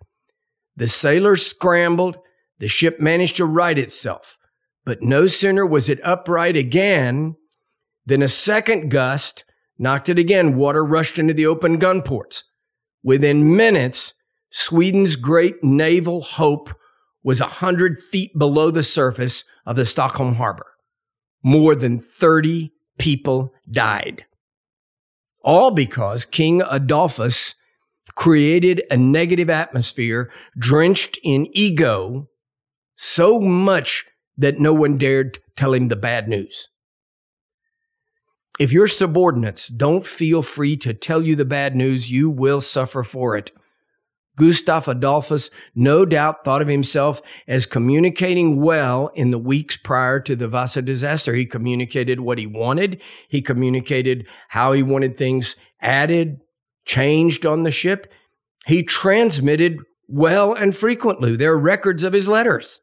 The 0.76 0.88
sailors 0.88 1.44
scrambled 1.44 2.18
the 2.58 2.68
ship 2.68 3.00
managed 3.00 3.36
to 3.36 3.46
right 3.46 3.78
itself, 3.78 4.38
but 4.84 5.02
no 5.02 5.26
sooner 5.26 5.66
was 5.66 5.88
it 5.88 6.04
upright 6.04 6.56
again 6.56 7.36
than 8.06 8.22
a 8.22 8.28
second 8.28 8.90
gust 8.90 9.44
knocked 9.78 10.08
it 10.08 10.18
again. 10.18 10.56
Water 10.56 10.84
rushed 10.84 11.18
into 11.18 11.34
the 11.34 11.46
open 11.46 11.78
gun 11.78 12.00
ports. 12.00 12.44
Within 13.02 13.56
minutes, 13.56 14.14
Sweden's 14.50 15.16
great 15.16 15.62
naval 15.62 16.22
hope 16.22 16.70
was 17.24 17.40
a 17.40 17.46
hundred 17.46 18.00
feet 18.00 18.38
below 18.38 18.70
the 18.70 18.82
surface 18.82 19.44
of 19.66 19.74
the 19.74 19.86
Stockholm 19.86 20.34
harbor. 20.36 20.66
More 21.42 21.74
than 21.74 21.98
30 21.98 22.72
people 22.98 23.52
died. 23.68 24.26
All 25.42 25.70
because 25.70 26.24
King 26.24 26.62
Adolphus 26.70 27.54
created 28.14 28.82
a 28.90 28.96
negative 28.96 29.50
atmosphere 29.50 30.30
drenched 30.58 31.18
in 31.24 31.48
ego 31.52 32.28
so 32.96 33.40
much 33.40 34.06
that 34.36 34.58
no 34.58 34.72
one 34.72 34.96
dared 34.96 35.38
tell 35.56 35.74
him 35.74 35.88
the 35.88 35.96
bad 35.96 36.28
news. 36.28 36.68
If 38.58 38.72
your 38.72 38.86
subordinates 38.86 39.68
don't 39.68 40.06
feel 40.06 40.42
free 40.42 40.76
to 40.78 40.94
tell 40.94 41.22
you 41.22 41.34
the 41.34 41.44
bad 41.44 41.74
news, 41.74 42.10
you 42.10 42.30
will 42.30 42.60
suffer 42.60 43.02
for 43.02 43.36
it. 43.36 43.50
Gustav 44.36 44.88
Adolphus 44.88 45.50
no 45.74 46.04
doubt 46.04 46.44
thought 46.44 46.62
of 46.62 46.68
himself 46.68 47.22
as 47.46 47.66
communicating 47.66 48.60
well 48.60 49.10
in 49.14 49.30
the 49.30 49.38
weeks 49.38 49.76
prior 49.76 50.20
to 50.20 50.34
the 50.34 50.48
Vasa 50.48 50.82
disaster. 50.82 51.34
He 51.34 51.46
communicated 51.46 52.20
what 52.20 52.38
he 52.38 52.46
wanted. 52.46 53.00
He 53.28 53.40
communicated 53.40 54.26
how 54.48 54.72
he 54.72 54.82
wanted 54.82 55.16
things 55.16 55.56
added, 55.80 56.40
changed 56.84 57.46
on 57.46 57.62
the 57.62 57.70
ship. 57.70 58.12
He 58.66 58.82
transmitted 58.82 59.78
well 60.08 60.54
and 60.54 60.74
frequently. 60.74 61.36
There 61.36 61.52
are 61.52 61.58
records 61.58 62.02
of 62.02 62.12
his 62.12 62.28
letters. 62.28 62.80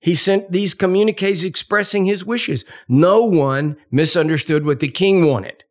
He 0.00 0.14
sent 0.14 0.52
these 0.52 0.74
communiques 0.74 1.44
expressing 1.44 2.04
his 2.04 2.26
wishes. 2.26 2.64
No 2.88 3.24
one 3.24 3.76
misunderstood 3.90 4.66
what 4.66 4.80
the 4.80 4.88
king 4.88 5.26
wanted. 5.26 5.64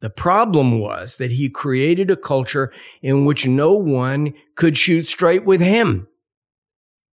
The 0.00 0.10
problem 0.10 0.78
was 0.80 1.16
that 1.16 1.32
he 1.32 1.48
created 1.48 2.10
a 2.10 2.16
culture 2.16 2.72
in 3.02 3.24
which 3.24 3.46
no 3.46 3.72
one 3.72 4.34
could 4.54 4.76
shoot 4.76 5.06
straight 5.06 5.44
with 5.44 5.60
him. 5.60 6.06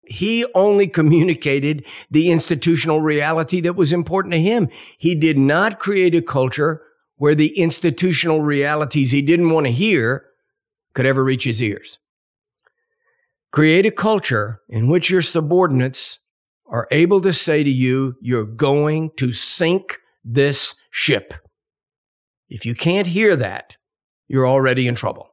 He 0.04 0.46
only 0.56 0.88
communicated 0.88 1.86
the 2.10 2.32
institutional 2.32 3.02
reality 3.02 3.62
that 3.62 3.76
was 3.76 3.94
important 3.94 4.34
to 4.34 4.42
him. 4.42 4.68
He 4.98 5.14
did 5.14 5.38
not 5.38 5.80
create 5.80 6.16
a 6.16 6.22
culture 6.22 6.82
where 7.18 7.36
the 7.36 7.56
institutional 7.58 8.42
realities 8.42 9.12
he 9.12 9.22
didn't 9.22 9.52
want 9.52 9.68
to 9.68 9.72
hear 9.72 10.26
could 10.94 11.06
ever 11.06 11.24
reach 11.24 11.44
his 11.44 11.62
ears. 11.62 12.00
Create 13.52 13.86
a 13.86 13.92
culture 13.92 14.62
in 14.68 14.88
which 14.88 15.12
your 15.12 15.22
subordinates 15.22 16.20
are 16.66 16.88
able 16.90 17.22
to 17.22 17.32
say 17.32 17.64
to 17.64 17.70
you, 17.70 18.16
you're 18.22 18.46
going 18.46 19.12
to 19.18 19.32
sink 19.32 20.00
this 20.24 20.76
ship. 20.90 21.34
If 22.52 22.66
you 22.66 22.76
can't 22.76 23.08
hear 23.08 23.38
that, 23.38 23.78
you're 24.28 24.46
already 24.46 24.86
in 24.86 24.94
trouble. 24.94 25.30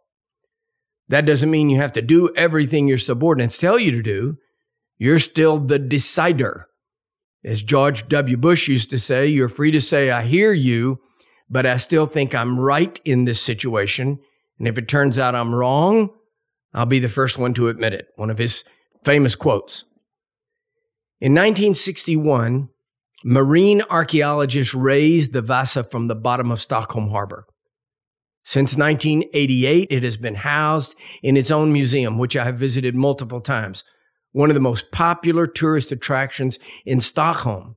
That 1.09 1.27
doesn't 1.27 1.51
mean 1.51 1.69
you 1.69 1.79
have 1.79 1.93
to 1.95 2.03
do 2.03 2.31
everything 2.37 2.87
your 2.87 2.97
subordinates 2.97 3.59
tell 3.59 3.77
you 3.77 3.91
to 3.91 4.03
do. 4.03 4.37
You're 4.99 5.19
still 5.19 5.59
the 5.59 5.81
decider. 5.81 6.69
As 7.45 7.61
George 7.61 8.07
W. 8.07 8.37
Bush 8.37 8.69
used 8.69 8.91
to 8.91 9.01
say, 9.01 9.27
you're 9.27 9.49
free 9.49 9.73
to 9.73 9.81
say, 9.81 10.13
I 10.13 10.23
hear 10.23 10.53
you, 10.53 11.01
but 11.51 11.67
I 11.67 11.77
still 11.77 12.07
think 12.07 12.37
I'm 12.37 12.59
right 12.59 13.01
in 13.05 13.25
this 13.25 13.41
situation. 13.41 14.21
And 14.61 14.69
if 14.69 14.79
it 14.79 14.87
turns 14.87 15.19
out 15.19 15.35
I'm 15.35 15.55
wrong, 15.55 16.11
I'll 16.73 16.87
be 16.87 17.01
the 17.01 17.09
first 17.09 17.37
one 17.37 17.53
to 17.55 17.67
admit 17.67 17.95
it. 17.95 18.13
One 18.15 18.31
of 18.31 18.39
his 18.39 18.63
famous 19.03 19.35
quotes. 19.35 19.83
In 21.21 21.33
1961, 21.33 22.69
Marine 23.25 23.83
archaeologists 23.91 24.75
raised 24.75 25.33
the 25.33 25.43
Vasa 25.43 25.83
from 25.83 26.07
the 26.07 26.15
bottom 26.15 26.53
of 26.53 26.61
Stockholm 26.61 27.11
Harbor. 27.11 27.45
Since 28.45 28.77
1988, 28.77 29.89
it 29.91 30.03
has 30.05 30.17
been 30.17 30.37
housed 30.37 30.97
in 31.23 31.37
its 31.37 31.51
own 31.51 31.73
museum, 31.73 32.17
which 32.17 32.37
I 32.37 32.45
have 32.45 32.57
visited 32.57 32.95
multiple 32.95 33.41
times. 33.41 33.85
One 34.33 34.51
of 34.51 34.55
the 34.55 34.61
most 34.61 34.93
popular 34.93 35.47
tourist 35.47 35.91
attractions 35.91 36.59
in 36.87 37.01
Stockholm. 37.01 37.77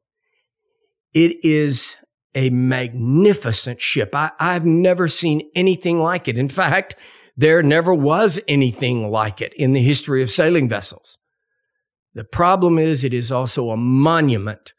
It 1.13 1.43
is 1.43 1.98
a 2.36 2.50
magnificent 2.51 3.81
ship. 3.81 4.12
I, 4.13 4.31
have 4.39 4.65
never 4.65 5.07
seen 5.07 5.50
anything 5.55 6.00
like 6.00 6.27
it. 6.27 6.38
In 6.38 6.48
fact, 6.48 6.95
there 7.36 7.63
never 7.63 7.93
was 7.93 8.39
anything 8.48 9.10
like 9.10 9.41
it 9.41 9.53
in 9.55 9.74
the 9.74 9.81
history 9.81 10.21
of 10.21 10.29
sailing 10.29 10.69
vessels. 10.69 11.17
The 12.13 12.24
problem 12.24 12.77
is 12.77 13.03
it 13.03 13.13
is 13.13 13.31
also 13.31 13.69
a 13.69 13.77
monument 13.77 14.74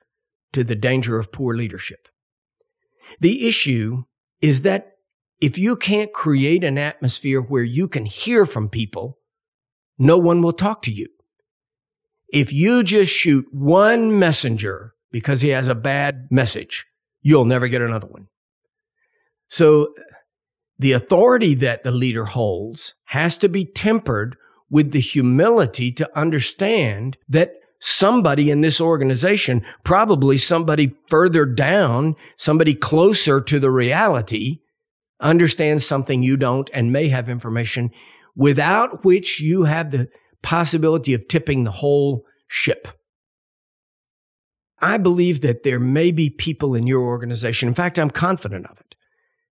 to 0.52 0.64
the 0.64 0.74
danger 0.74 1.18
of 1.18 1.32
poor 1.32 1.54
leadership. 1.54 2.08
The 3.20 3.46
issue 3.46 4.04
is 4.40 4.62
that 4.62 4.92
if 5.40 5.58
you 5.58 5.76
can't 5.76 6.12
create 6.12 6.62
an 6.62 6.78
atmosphere 6.78 7.40
where 7.40 7.64
you 7.64 7.88
can 7.88 8.06
hear 8.06 8.46
from 8.46 8.68
people, 8.68 9.18
no 9.98 10.18
one 10.18 10.40
will 10.42 10.52
talk 10.52 10.82
to 10.82 10.92
you. 10.92 11.08
If 12.28 12.52
you 12.52 12.82
just 12.82 13.12
shoot 13.12 13.46
one 13.50 14.18
messenger 14.18 14.94
because 15.10 15.42
he 15.42 15.48
has 15.50 15.68
a 15.68 15.74
bad 15.74 16.28
message, 16.30 16.86
you'll 17.20 17.44
never 17.44 17.68
get 17.68 17.82
another 17.82 18.06
one. 18.06 18.28
So 19.48 19.92
the 20.78 20.92
authority 20.92 21.54
that 21.54 21.84
the 21.84 21.90
leader 21.90 22.24
holds 22.24 22.94
has 23.06 23.36
to 23.38 23.48
be 23.48 23.64
tempered 23.64 24.36
with 24.70 24.92
the 24.92 25.00
humility 25.00 25.92
to 25.92 26.18
understand 26.18 27.18
that 27.28 27.52
somebody 27.82 28.48
in 28.48 28.60
this 28.60 28.80
organization, 28.80 29.64
probably 29.82 30.36
somebody 30.36 30.94
further 31.10 31.44
down, 31.44 32.14
somebody 32.36 32.74
closer 32.74 33.40
to 33.40 33.58
the 33.58 33.72
reality, 33.72 34.60
understands 35.18 35.84
something 35.84 36.22
you 36.22 36.36
don't 36.36 36.70
and 36.72 36.92
may 36.92 37.08
have 37.08 37.28
information 37.28 37.90
without 38.36 39.04
which 39.04 39.40
you 39.40 39.64
have 39.64 39.90
the 39.90 40.08
possibility 40.42 41.12
of 41.12 41.26
tipping 41.26 41.64
the 41.64 41.72
whole 41.72 42.24
ship. 42.46 42.86
I 44.80 44.96
believe 44.96 45.40
that 45.40 45.64
there 45.64 45.80
may 45.80 46.12
be 46.12 46.30
people 46.30 46.76
in 46.76 46.86
your 46.86 47.02
organization. 47.02 47.68
In 47.68 47.74
fact, 47.74 47.98
I'm 47.98 48.10
confident 48.10 48.66
of 48.66 48.78
it. 48.78 48.94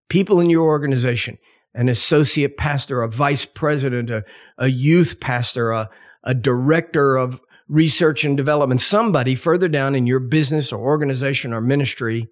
People 0.08 0.40
in 0.40 0.50
your 0.50 0.66
organization, 0.66 1.38
an 1.74 1.90
associate 1.90 2.56
pastor, 2.56 3.02
a 3.02 3.10
vice 3.10 3.46
president, 3.46 4.10
a, 4.10 4.24
a 4.58 4.68
youth 4.68 5.20
pastor, 5.20 5.72
a, 5.72 5.90
a 6.24 6.34
director 6.34 7.18
of 7.18 7.42
research 7.72 8.26
and 8.26 8.36
development, 8.36 8.82
somebody 8.82 9.34
further 9.34 9.70
down 9.70 9.96
in 9.96 10.06
your 10.06 10.20
business 10.20 10.74
or 10.74 10.80
organization 10.80 11.54
or 11.54 11.62
ministry 11.62 12.28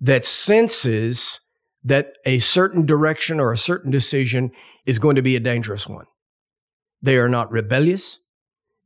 that 0.00 0.24
senses 0.24 1.40
that 1.84 2.16
a 2.24 2.38
certain 2.38 2.86
direction 2.86 3.38
or 3.38 3.52
a 3.52 3.58
certain 3.58 3.90
decision 3.90 4.50
is 4.86 4.98
going 4.98 5.16
to 5.16 5.22
be 5.22 5.36
a 5.36 5.40
dangerous 5.40 5.86
one. 5.86 6.06
They 7.02 7.18
are 7.18 7.28
not 7.28 7.52
rebellious. 7.52 8.20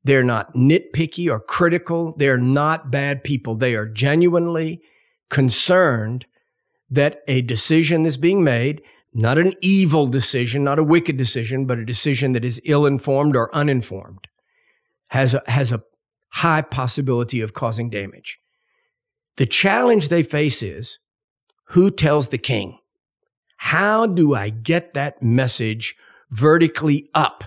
They're 0.03 0.25
not 0.25 0.53
nitpicky 0.55 1.31
or 1.31 1.38
critical. 1.38 2.12
They're 2.17 2.37
not 2.37 2.91
bad 2.91 3.23
people. 3.23 3.55
They 3.55 3.77
are 3.77 3.87
genuinely 3.87 4.83
concerned 5.31 6.27
that 6.91 7.21
a 7.29 7.43
decision 7.43 8.05
is 8.05 8.17
being 8.17 8.43
made, 8.43 8.83
not 9.14 9.38
an 9.38 9.53
evil 9.61 10.09
decision, 10.09 10.64
not 10.64 10.81
a 10.81 10.85
wicked 10.85 11.17
decision, 11.17 11.67
but 11.67 11.79
a 11.79 11.85
decision 11.85 12.33
that 12.33 12.45
is 12.45 12.61
ill 12.64 12.85
informed 12.85 13.37
or 13.37 13.55
uninformed 13.55 14.28
has 15.09 15.35
a, 15.35 15.42
has 15.47 15.73
a 15.73 15.83
high 16.31 16.62
possibility 16.62 17.40
of 17.40 17.55
causing 17.55 17.90
damage. 17.90 18.38
The 19.37 19.47
challenge 19.47 20.09
they 20.09 20.23
face 20.23 20.62
is 20.62 20.99
who 21.68 21.90
tells 21.90 22.29
the 22.29 22.38
king? 22.38 22.79
How 23.59 24.07
do 24.07 24.35
I 24.35 24.51
get 24.51 24.94
that 24.94 25.23
message 25.23 25.94
vertically 26.31 27.11
up? 27.14 27.44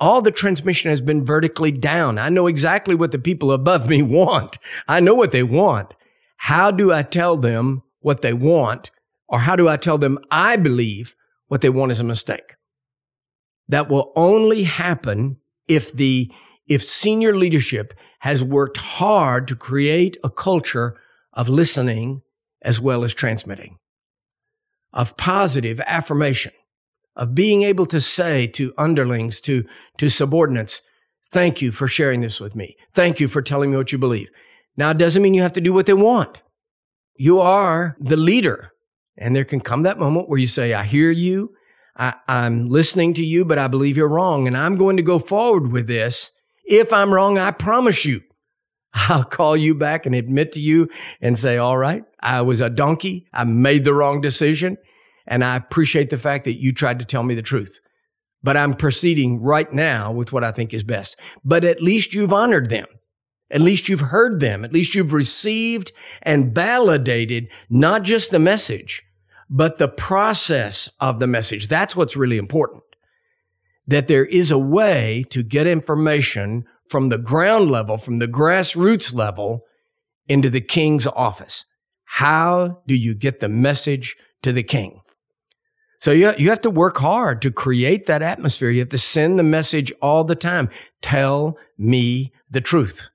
All 0.00 0.22
the 0.22 0.30
transmission 0.30 0.90
has 0.90 1.00
been 1.00 1.24
vertically 1.24 1.72
down. 1.72 2.18
I 2.18 2.30
know 2.30 2.46
exactly 2.46 2.94
what 2.94 3.12
the 3.12 3.18
people 3.18 3.52
above 3.52 3.88
me 3.88 4.02
want. 4.02 4.58
I 4.88 5.00
know 5.00 5.14
what 5.14 5.32
they 5.32 5.42
want. 5.42 5.94
How 6.36 6.70
do 6.70 6.92
I 6.92 7.02
tell 7.02 7.36
them 7.36 7.82
what 8.00 8.22
they 8.22 8.32
want? 8.32 8.90
Or 9.28 9.40
how 9.40 9.56
do 9.56 9.68
I 9.68 9.76
tell 9.76 9.98
them 9.98 10.18
I 10.30 10.56
believe 10.56 11.14
what 11.48 11.60
they 11.60 11.70
want 11.70 11.92
is 11.92 12.00
a 12.00 12.04
mistake? 12.04 12.56
That 13.68 13.88
will 13.88 14.12
only 14.16 14.64
happen 14.64 15.36
if 15.68 15.92
the 15.92 16.32
if 16.70 16.84
senior 16.84 17.36
leadership 17.36 17.92
has 18.20 18.44
worked 18.44 18.76
hard 18.76 19.48
to 19.48 19.56
create 19.56 20.16
a 20.22 20.30
culture 20.30 20.96
of 21.32 21.48
listening 21.48 22.22
as 22.62 22.80
well 22.80 23.02
as 23.02 23.12
transmitting, 23.12 23.76
of 24.92 25.16
positive 25.16 25.80
affirmation, 25.80 26.52
of 27.16 27.34
being 27.34 27.62
able 27.62 27.86
to 27.86 28.00
say 28.00 28.46
to 28.46 28.72
underlings, 28.78 29.40
to, 29.40 29.64
to 29.98 30.08
subordinates, 30.08 30.80
thank 31.32 31.60
you 31.60 31.72
for 31.72 31.88
sharing 31.88 32.20
this 32.20 32.40
with 32.40 32.54
me. 32.54 32.76
Thank 32.92 33.18
you 33.18 33.26
for 33.26 33.42
telling 33.42 33.72
me 33.72 33.76
what 33.76 33.90
you 33.90 33.98
believe. 33.98 34.28
Now, 34.76 34.90
it 34.90 34.98
doesn't 34.98 35.22
mean 35.22 35.34
you 35.34 35.42
have 35.42 35.52
to 35.54 35.60
do 35.60 35.72
what 35.72 35.86
they 35.86 35.92
want. 35.92 36.40
You 37.16 37.40
are 37.40 37.96
the 37.98 38.16
leader. 38.16 38.72
And 39.18 39.34
there 39.34 39.44
can 39.44 39.60
come 39.60 39.82
that 39.82 39.98
moment 39.98 40.28
where 40.28 40.38
you 40.38 40.46
say, 40.46 40.72
I 40.72 40.84
hear 40.84 41.10
you. 41.10 41.52
I, 41.96 42.14
am 42.28 42.66
listening 42.66 43.12
to 43.14 43.26
you, 43.26 43.44
but 43.44 43.58
I 43.58 43.66
believe 43.66 43.96
you're 43.96 44.08
wrong. 44.08 44.46
And 44.46 44.56
I'm 44.56 44.76
going 44.76 44.96
to 44.96 45.02
go 45.02 45.18
forward 45.18 45.72
with 45.72 45.88
this 45.88 46.30
if 46.64 46.92
I'm 46.92 47.12
wrong, 47.12 47.38
I 47.38 47.50
promise 47.50 48.04
you, 48.04 48.22
I'll 48.94 49.24
call 49.24 49.56
you 49.56 49.74
back 49.74 50.06
and 50.06 50.14
admit 50.14 50.52
to 50.52 50.60
you 50.60 50.88
and 51.20 51.38
say, 51.38 51.58
all 51.58 51.78
right, 51.78 52.04
I 52.20 52.42
was 52.42 52.60
a 52.60 52.70
donkey. 52.70 53.26
I 53.32 53.44
made 53.44 53.84
the 53.84 53.94
wrong 53.94 54.20
decision. 54.20 54.76
And 55.26 55.44
I 55.44 55.56
appreciate 55.56 56.10
the 56.10 56.18
fact 56.18 56.44
that 56.44 56.60
you 56.60 56.72
tried 56.72 56.98
to 56.98 57.04
tell 57.04 57.22
me 57.22 57.34
the 57.34 57.42
truth. 57.42 57.80
But 58.42 58.56
I'm 58.56 58.74
proceeding 58.74 59.40
right 59.40 59.72
now 59.72 60.10
with 60.10 60.32
what 60.32 60.44
I 60.44 60.50
think 60.50 60.72
is 60.72 60.82
best. 60.82 61.18
But 61.44 61.62
at 61.64 61.82
least 61.82 62.14
you've 62.14 62.32
honored 62.32 62.70
them. 62.70 62.86
At 63.50 63.60
least 63.60 63.88
you've 63.88 64.00
heard 64.00 64.40
them. 64.40 64.64
At 64.64 64.72
least 64.72 64.94
you've 64.94 65.12
received 65.12 65.92
and 66.22 66.54
validated 66.54 67.50
not 67.68 68.02
just 68.02 68.30
the 68.30 68.38
message, 68.38 69.02
but 69.48 69.78
the 69.78 69.88
process 69.88 70.88
of 71.00 71.20
the 71.20 71.26
message. 71.26 71.68
That's 71.68 71.94
what's 71.94 72.16
really 72.16 72.38
important 72.38 72.82
that 73.86 74.08
there 74.08 74.26
is 74.26 74.50
a 74.50 74.58
way 74.58 75.24
to 75.30 75.42
get 75.42 75.66
information 75.66 76.64
from 76.88 77.08
the 77.08 77.18
ground 77.18 77.70
level, 77.70 77.96
from 77.96 78.18
the 78.18 78.28
grassroots 78.28 79.14
level 79.14 79.64
into 80.28 80.50
the 80.50 80.60
king's 80.60 81.06
office. 81.06 81.64
How 82.04 82.82
do 82.86 82.94
you 82.96 83.14
get 83.14 83.40
the 83.40 83.48
message 83.48 84.16
to 84.42 84.52
the 84.52 84.62
king? 84.62 85.00
So 86.00 86.12
you, 86.12 86.32
you 86.38 86.48
have 86.48 86.62
to 86.62 86.70
work 86.70 86.96
hard 86.96 87.42
to 87.42 87.50
create 87.50 88.06
that 88.06 88.22
atmosphere. 88.22 88.70
You 88.70 88.80
have 88.80 88.88
to 88.88 88.98
send 88.98 89.38
the 89.38 89.44
message 89.44 89.92
all 90.00 90.24
the 90.24 90.34
time. 90.34 90.70
Tell 91.02 91.58
me 91.76 92.32
the 92.50 92.60
truth. 92.60 93.10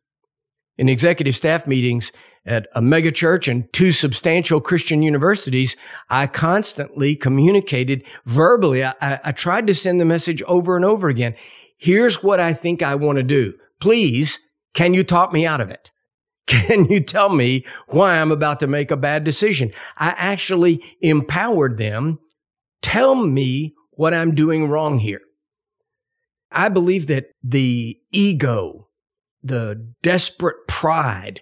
In 0.78 0.88
executive 0.88 1.36
staff 1.36 1.66
meetings, 1.68 2.12
at 2.46 2.68
a 2.76 2.82
megachurch 2.82 3.50
and 3.50 3.72
two 3.74 3.92
substantial 3.92 4.62
Christian 4.62 5.02
universities, 5.02 5.76
I 6.10 6.28
constantly 6.28 7.16
communicated 7.16 8.06
verbally. 8.26 8.84
I, 8.84 8.94
I, 9.02 9.20
I 9.26 9.32
tried 9.32 9.68
to 9.68 9.74
send 9.74 10.00
the 10.00 10.06
message 10.06 10.42
over 10.44 10.76
and 10.76 10.86
over 10.86 11.10
again. 11.10 11.36
Here's 11.78 12.24
what 12.24 12.40
I 12.40 12.54
think 12.54 12.82
I 12.82 12.96
want 12.96 13.18
to 13.18 13.24
do. 13.24 13.56
Please, 13.80 14.40
can 14.74 14.94
you 14.94 15.04
talk 15.04 15.34
me 15.34 15.46
out 15.46 15.62
of 15.62 15.72
it? 15.72 15.92
Can 16.48 16.86
you 16.86 17.00
tell 17.00 17.30
me 17.30 17.66
why 17.88 18.20
I'm 18.20 18.32
about 18.32 18.60
to 18.60 18.68
make 18.68 18.92
a 18.92 18.98
bad 18.98 19.24
decision? 19.24 19.72
I 19.98 20.14
actually 20.16 20.84
empowered 21.02 21.80
them. 21.80 22.20
Tell 22.84 23.16
me 23.16 23.74
what 23.92 24.14
I'm 24.14 24.36
doing 24.36 24.70
wrong 24.70 25.00
here. 25.00 25.22
I 26.52 26.70
believe 26.70 27.08
that 27.08 27.32
the 27.44 27.98
ego, 28.12 28.90
the 29.42 29.92
desperate 30.04 30.68
pride 30.68 31.42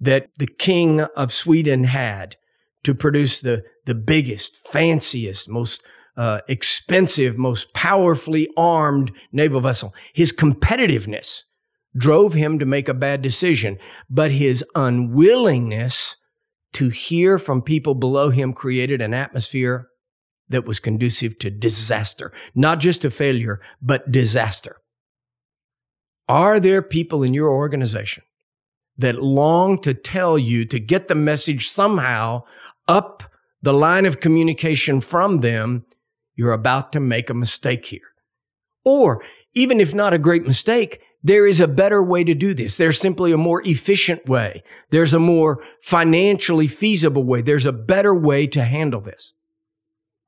that 0.00 0.28
the 0.38 0.46
king 0.46 1.00
of 1.00 1.32
Sweden 1.32 1.84
had 1.84 2.36
to 2.84 2.94
produce 2.94 3.40
the, 3.40 3.62
the 3.84 3.94
biggest, 3.94 4.66
fanciest, 4.68 5.48
most 5.48 5.82
uh, 6.16 6.40
expensive, 6.48 7.36
most 7.36 7.72
powerfully 7.74 8.48
armed 8.56 9.12
naval 9.32 9.60
vessel. 9.60 9.94
His 10.14 10.32
competitiveness 10.32 11.44
drove 11.96 12.34
him 12.34 12.58
to 12.58 12.66
make 12.66 12.88
a 12.88 12.94
bad 12.94 13.22
decision, 13.22 13.78
but 14.08 14.30
his 14.30 14.64
unwillingness 14.74 16.16
to 16.72 16.88
hear 16.88 17.38
from 17.38 17.62
people 17.62 17.94
below 17.94 18.30
him 18.30 18.52
created 18.52 19.00
an 19.00 19.12
atmosphere 19.12 19.88
that 20.48 20.64
was 20.64 20.80
conducive 20.80 21.38
to 21.38 21.50
disaster, 21.50 22.32
not 22.54 22.80
just 22.80 23.02
to 23.02 23.10
failure, 23.10 23.60
but 23.80 24.10
disaster. 24.10 24.76
Are 26.28 26.60
there 26.60 26.82
people 26.82 27.22
in 27.22 27.34
your 27.34 27.50
organization 27.50 28.22
that 29.00 29.22
long 29.22 29.80
to 29.82 29.94
tell 29.94 30.38
you 30.38 30.64
to 30.66 30.78
get 30.78 31.08
the 31.08 31.14
message 31.14 31.68
somehow 31.68 32.44
up 32.88 33.22
the 33.62 33.72
line 33.72 34.06
of 34.06 34.20
communication 34.20 35.00
from 35.00 35.40
them? 35.40 35.84
You're 36.34 36.52
about 36.52 36.92
to 36.92 37.00
make 37.00 37.28
a 37.28 37.34
mistake 37.34 37.86
here. 37.86 38.14
Or 38.84 39.22
even 39.54 39.80
if 39.80 39.94
not 39.94 40.14
a 40.14 40.18
great 40.18 40.44
mistake, 40.44 41.02
there 41.22 41.46
is 41.46 41.60
a 41.60 41.68
better 41.68 42.02
way 42.02 42.24
to 42.24 42.34
do 42.34 42.54
this. 42.54 42.76
There's 42.76 42.98
simply 42.98 43.32
a 43.32 43.36
more 43.36 43.62
efficient 43.62 44.26
way. 44.26 44.62
There's 44.90 45.12
a 45.12 45.18
more 45.18 45.62
financially 45.82 46.66
feasible 46.66 47.24
way. 47.24 47.42
There's 47.42 47.66
a 47.66 47.72
better 47.72 48.14
way 48.14 48.46
to 48.48 48.62
handle 48.64 49.00
this. 49.00 49.34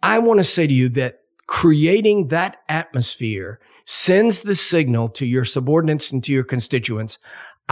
I 0.02 0.18
want 0.18 0.40
to 0.40 0.44
say 0.44 0.66
to 0.66 0.74
you 0.74 0.88
that 0.90 1.20
creating 1.46 2.28
that 2.28 2.58
atmosphere 2.68 3.60
sends 3.84 4.42
the 4.42 4.54
signal 4.54 5.08
to 5.08 5.26
your 5.26 5.44
subordinates 5.44 6.12
and 6.12 6.22
to 6.24 6.32
your 6.32 6.44
constituents. 6.44 7.18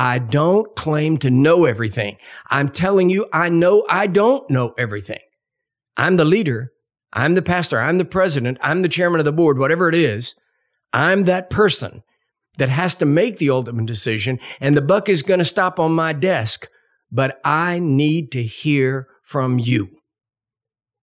I 0.01 0.19
don't 0.19 0.75
claim 0.77 1.19
to 1.19 1.31
know 1.31 1.67
everything. 1.67 2.17
I'm 2.51 2.71
telling 2.71 3.11
you, 3.11 3.27
I 3.35 3.51
know 3.51 3.85
I 3.87 4.07
don't 4.07 4.49
know 4.49 4.73
everything. 4.79 5.21
I'm 5.95 6.17
the 6.17 6.25
leader. 6.25 6.73
I'm 7.13 7.35
the 7.35 7.43
pastor. 7.43 7.79
I'm 7.79 7.99
the 7.99 8.07
president. 8.07 8.57
I'm 8.63 8.81
the 8.81 8.89
chairman 8.89 9.19
of 9.19 9.27
the 9.27 9.33
board, 9.33 9.59
whatever 9.59 9.91
it 9.91 9.95
is. 9.95 10.37
I'm 10.95 11.25
that 11.25 11.51
person 11.51 12.03
that 12.57 12.71
has 12.71 12.95
to 12.95 13.05
make 13.05 13.37
the 13.37 13.51
ultimate 13.51 13.85
decision 13.85 14.41
and 14.59 14.75
the 14.75 14.81
buck 14.81 15.11
is 15.11 15.23
going 15.23 15.37
to 15.37 15.45
stop 15.45 15.79
on 15.79 15.93
my 15.93 16.15
desk, 16.15 16.67
but 17.13 17.39
I 17.45 17.79
need 17.79 18.33
to 18.33 18.43
hear 18.43 19.07
from 19.23 19.59
you. 19.59 19.91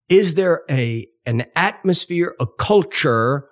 Is 0.09 0.33
there 0.33 0.63
a, 0.71 1.05
an 1.27 1.43
atmosphere, 1.55 2.35
a 2.39 2.47
culture 2.47 3.47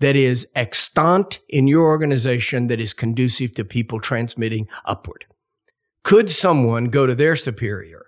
that 0.00 0.16
is 0.16 0.48
extant 0.54 1.40
in 1.48 1.68
your 1.68 1.86
organization 1.86 2.66
that 2.66 2.80
is 2.80 2.92
conducive 2.92 3.54
to 3.54 3.64
people 3.64 4.00
transmitting 4.00 4.68
upward? 4.84 5.26
Could 6.02 6.28
someone 6.28 6.86
go 6.86 7.06
to 7.06 7.14
their 7.14 7.36
superior 7.36 8.06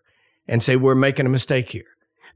and 0.49 0.63
say, 0.63 0.77
we're 0.77 0.95
making 0.95 1.27
a 1.27 1.31
mistake 1.31 1.71
here? 1.71 1.85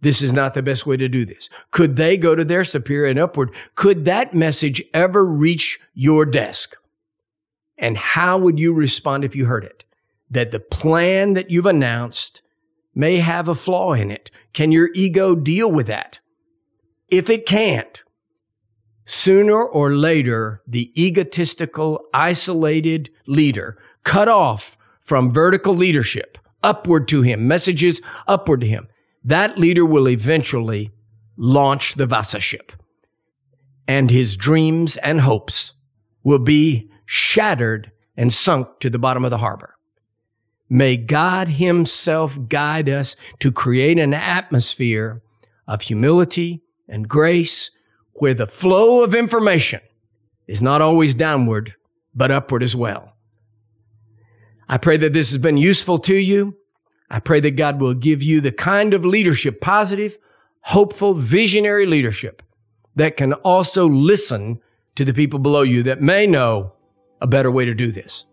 This 0.02 0.20
is 0.20 0.32
not 0.32 0.54
the 0.54 0.62
best 0.62 0.86
way 0.86 0.96
to 0.98 1.08
do 1.08 1.24
this. 1.24 1.48
Could 1.70 1.96
they 1.96 2.16
go 2.16 2.34
to 2.34 2.44
their 2.44 2.64
superior 2.64 3.08
and 3.08 3.18
upward? 3.18 3.54
Could 3.74 4.04
that 4.04 4.34
message 4.34 4.82
ever 4.92 5.24
reach 5.24 5.80
your 5.94 6.26
desk? 6.26 6.76
And 7.78 7.96
how 7.96 8.38
would 8.38 8.58
you 8.58 8.74
respond 8.74 9.24
if 9.24 9.34
you 9.34 9.46
heard 9.46 9.64
it? 9.64 9.84
That 10.30 10.50
the 10.50 10.60
plan 10.60 11.32
that 11.32 11.50
you've 11.50 11.66
announced 11.66 12.42
may 12.94 13.16
have 13.18 13.48
a 13.48 13.54
flaw 13.54 13.92
in 13.92 14.10
it. 14.10 14.30
Can 14.52 14.72
your 14.72 14.90
ego 14.94 15.34
deal 15.34 15.70
with 15.70 15.86
that? 15.86 16.20
If 17.08 17.30
it 17.30 17.46
can't, 17.46 18.02
sooner 19.06 19.62
or 19.62 19.94
later, 19.94 20.62
the 20.66 20.92
egotistical, 21.02 22.04
isolated 22.12 23.08
leader 23.26 23.78
cut 24.04 24.28
off 24.28 24.76
from 25.00 25.30
vertical 25.30 25.74
leadership 25.74 26.36
upward 26.62 27.08
to 27.08 27.22
him, 27.22 27.48
messages 27.48 28.02
upward 28.26 28.60
to 28.60 28.66
him. 28.66 28.88
That 29.24 29.58
leader 29.58 29.86
will 29.86 30.08
eventually 30.08 30.90
launch 31.36 31.94
the 31.94 32.06
Vasa 32.06 32.40
ship 32.40 32.72
and 33.88 34.10
his 34.10 34.36
dreams 34.36 34.96
and 34.98 35.20
hopes 35.20 35.72
will 36.22 36.38
be 36.38 36.90
shattered 37.04 37.92
and 38.16 38.32
sunk 38.32 38.80
to 38.80 38.90
the 38.90 38.98
bottom 38.98 39.24
of 39.24 39.30
the 39.30 39.38
harbor. 39.38 39.74
May 40.68 40.96
God 40.96 41.48
himself 41.48 42.38
guide 42.48 42.88
us 42.88 43.14
to 43.38 43.52
create 43.52 43.98
an 43.98 44.14
atmosphere 44.14 45.22
of 45.68 45.82
humility 45.82 46.62
and 46.88 47.08
grace 47.08 47.70
where 48.18 48.34
the 48.34 48.46
flow 48.46 49.02
of 49.02 49.14
information 49.14 49.80
is 50.46 50.62
not 50.62 50.80
always 50.80 51.14
downward, 51.14 51.74
but 52.14 52.30
upward 52.30 52.62
as 52.62 52.74
well. 52.74 53.14
I 54.68 54.78
pray 54.78 54.96
that 54.96 55.12
this 55.12 55.30
has 55.30 55.38
been 55.38 55.56
useful 55.56 55.98
to 55.98 56.14
you. 56.14 56.56
I 57.10 57.20
pray 57.20 57.40
that 57.40 57.56
God 57.56 57.80
will 57.80 57.94
give 57.94 58.22
you 58.22 58.40
the 58.40 58.52
kind 58.52 58.94
of 58.94 59.04
leadership, 59.04 59.60
positive, 59.60 60.18
hopeful, 60.62 61.14
visionary 61.14 61.86
leadership 61.86 62.42
that 62.96 63.16
can 63.16 63.32
also 63.34 63.88
listen 63.88 64.60
to 64.96 65.04
the 65.04 65.14
people 65.14 65.38
below 65.38 65.62
you 65.62 65.84
that 65.84 66.00
may 66.00 66.26
know 66.26 66.72
a 67.20 67.26
better 67.26 67.50
way 67.50 67.64
to 67.64 67.74
do 67.74 67.92
this. 67.92 68.26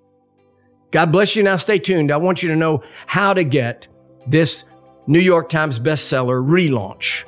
God 0.92 1.12
bless 1.12 1.36
you. 1.36 1.44
Now 1.44 1.58
stay 1.58 1.78
tuned. 1.78 2.12
I 2.12 2.18
want 2.18 2.42
you 2.42 2.50
to 2.50 2.56
know 2.56 2.84
how 3.06 3.34
to 3.34 3.44
get 3.44 3.88
this 4.26 4.66
New 5.06 5.20
York 5.20 5.50
Times 5.50 5.80
bestseller 5.80 6.44
relaunch. 6.44 7.26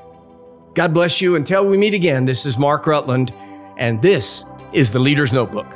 God 0.75 0.93
bless 0.93 1.21
you. 1.21 1.37
Until 1.37 1.65
we 1.65 1.77
meet 1.77 1.93
again, 1.93 2.25
this 2.25 2.45
is 2.45 2.57
Mark 2.57 2.85
Rutland, 2.85 3.33
and 3.77 4.01
this 4.01 4.43
is 4.73 4.91
the 4.91 4.99
Leader's 4.99 5.31
Notebook. 5.31 5.71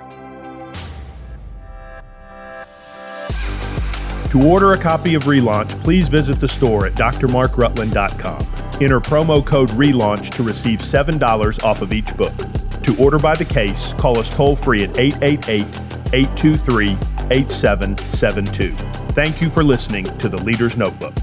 To 4.32 4.48
order 4.48 4.74
a 4.74 4.78
copy 4.78 5.16
of 5.16 5.24
Relaunch, 5.24 5.82
please 5.84 6.10
visit 6.10 6.40
the 6.40 6.48
store 6.48 6.86
at 6.86 6.94
drmarkrutland.com. 6.94 8.82
Enter 8.82 9.00
promo 9.00 9.44
code 9.44 9.72
RELAUNCH 9.72 10.30
to 10.32 10.44
receive 10.44 10.80
$7 10.80 11.64
off 11.64 11.82
of 11.82 11.94
each 11.94 12.16
book. 12.16 12.36
To 12.84 12.96
order 12.98 13.18
by 13.18 13.36
the 13.36 13.46
case, 13.46 13.94
call 13.94 14.20
us 14.20 14.30
toll 14.30 14.56
free 14.56 14.84
at 14.84 14.98
888 14.98 15.66
823 16.14 16.92
8772. 17.32 18.76
Thank 19.14 19.42
you 19.42 19.50
for 19.50 19.64
listening 19.64 20.06
to 20.18 20.30
The 20.30 20.38
Leader's 20.38 20.78
Notebook. 20.78 21.16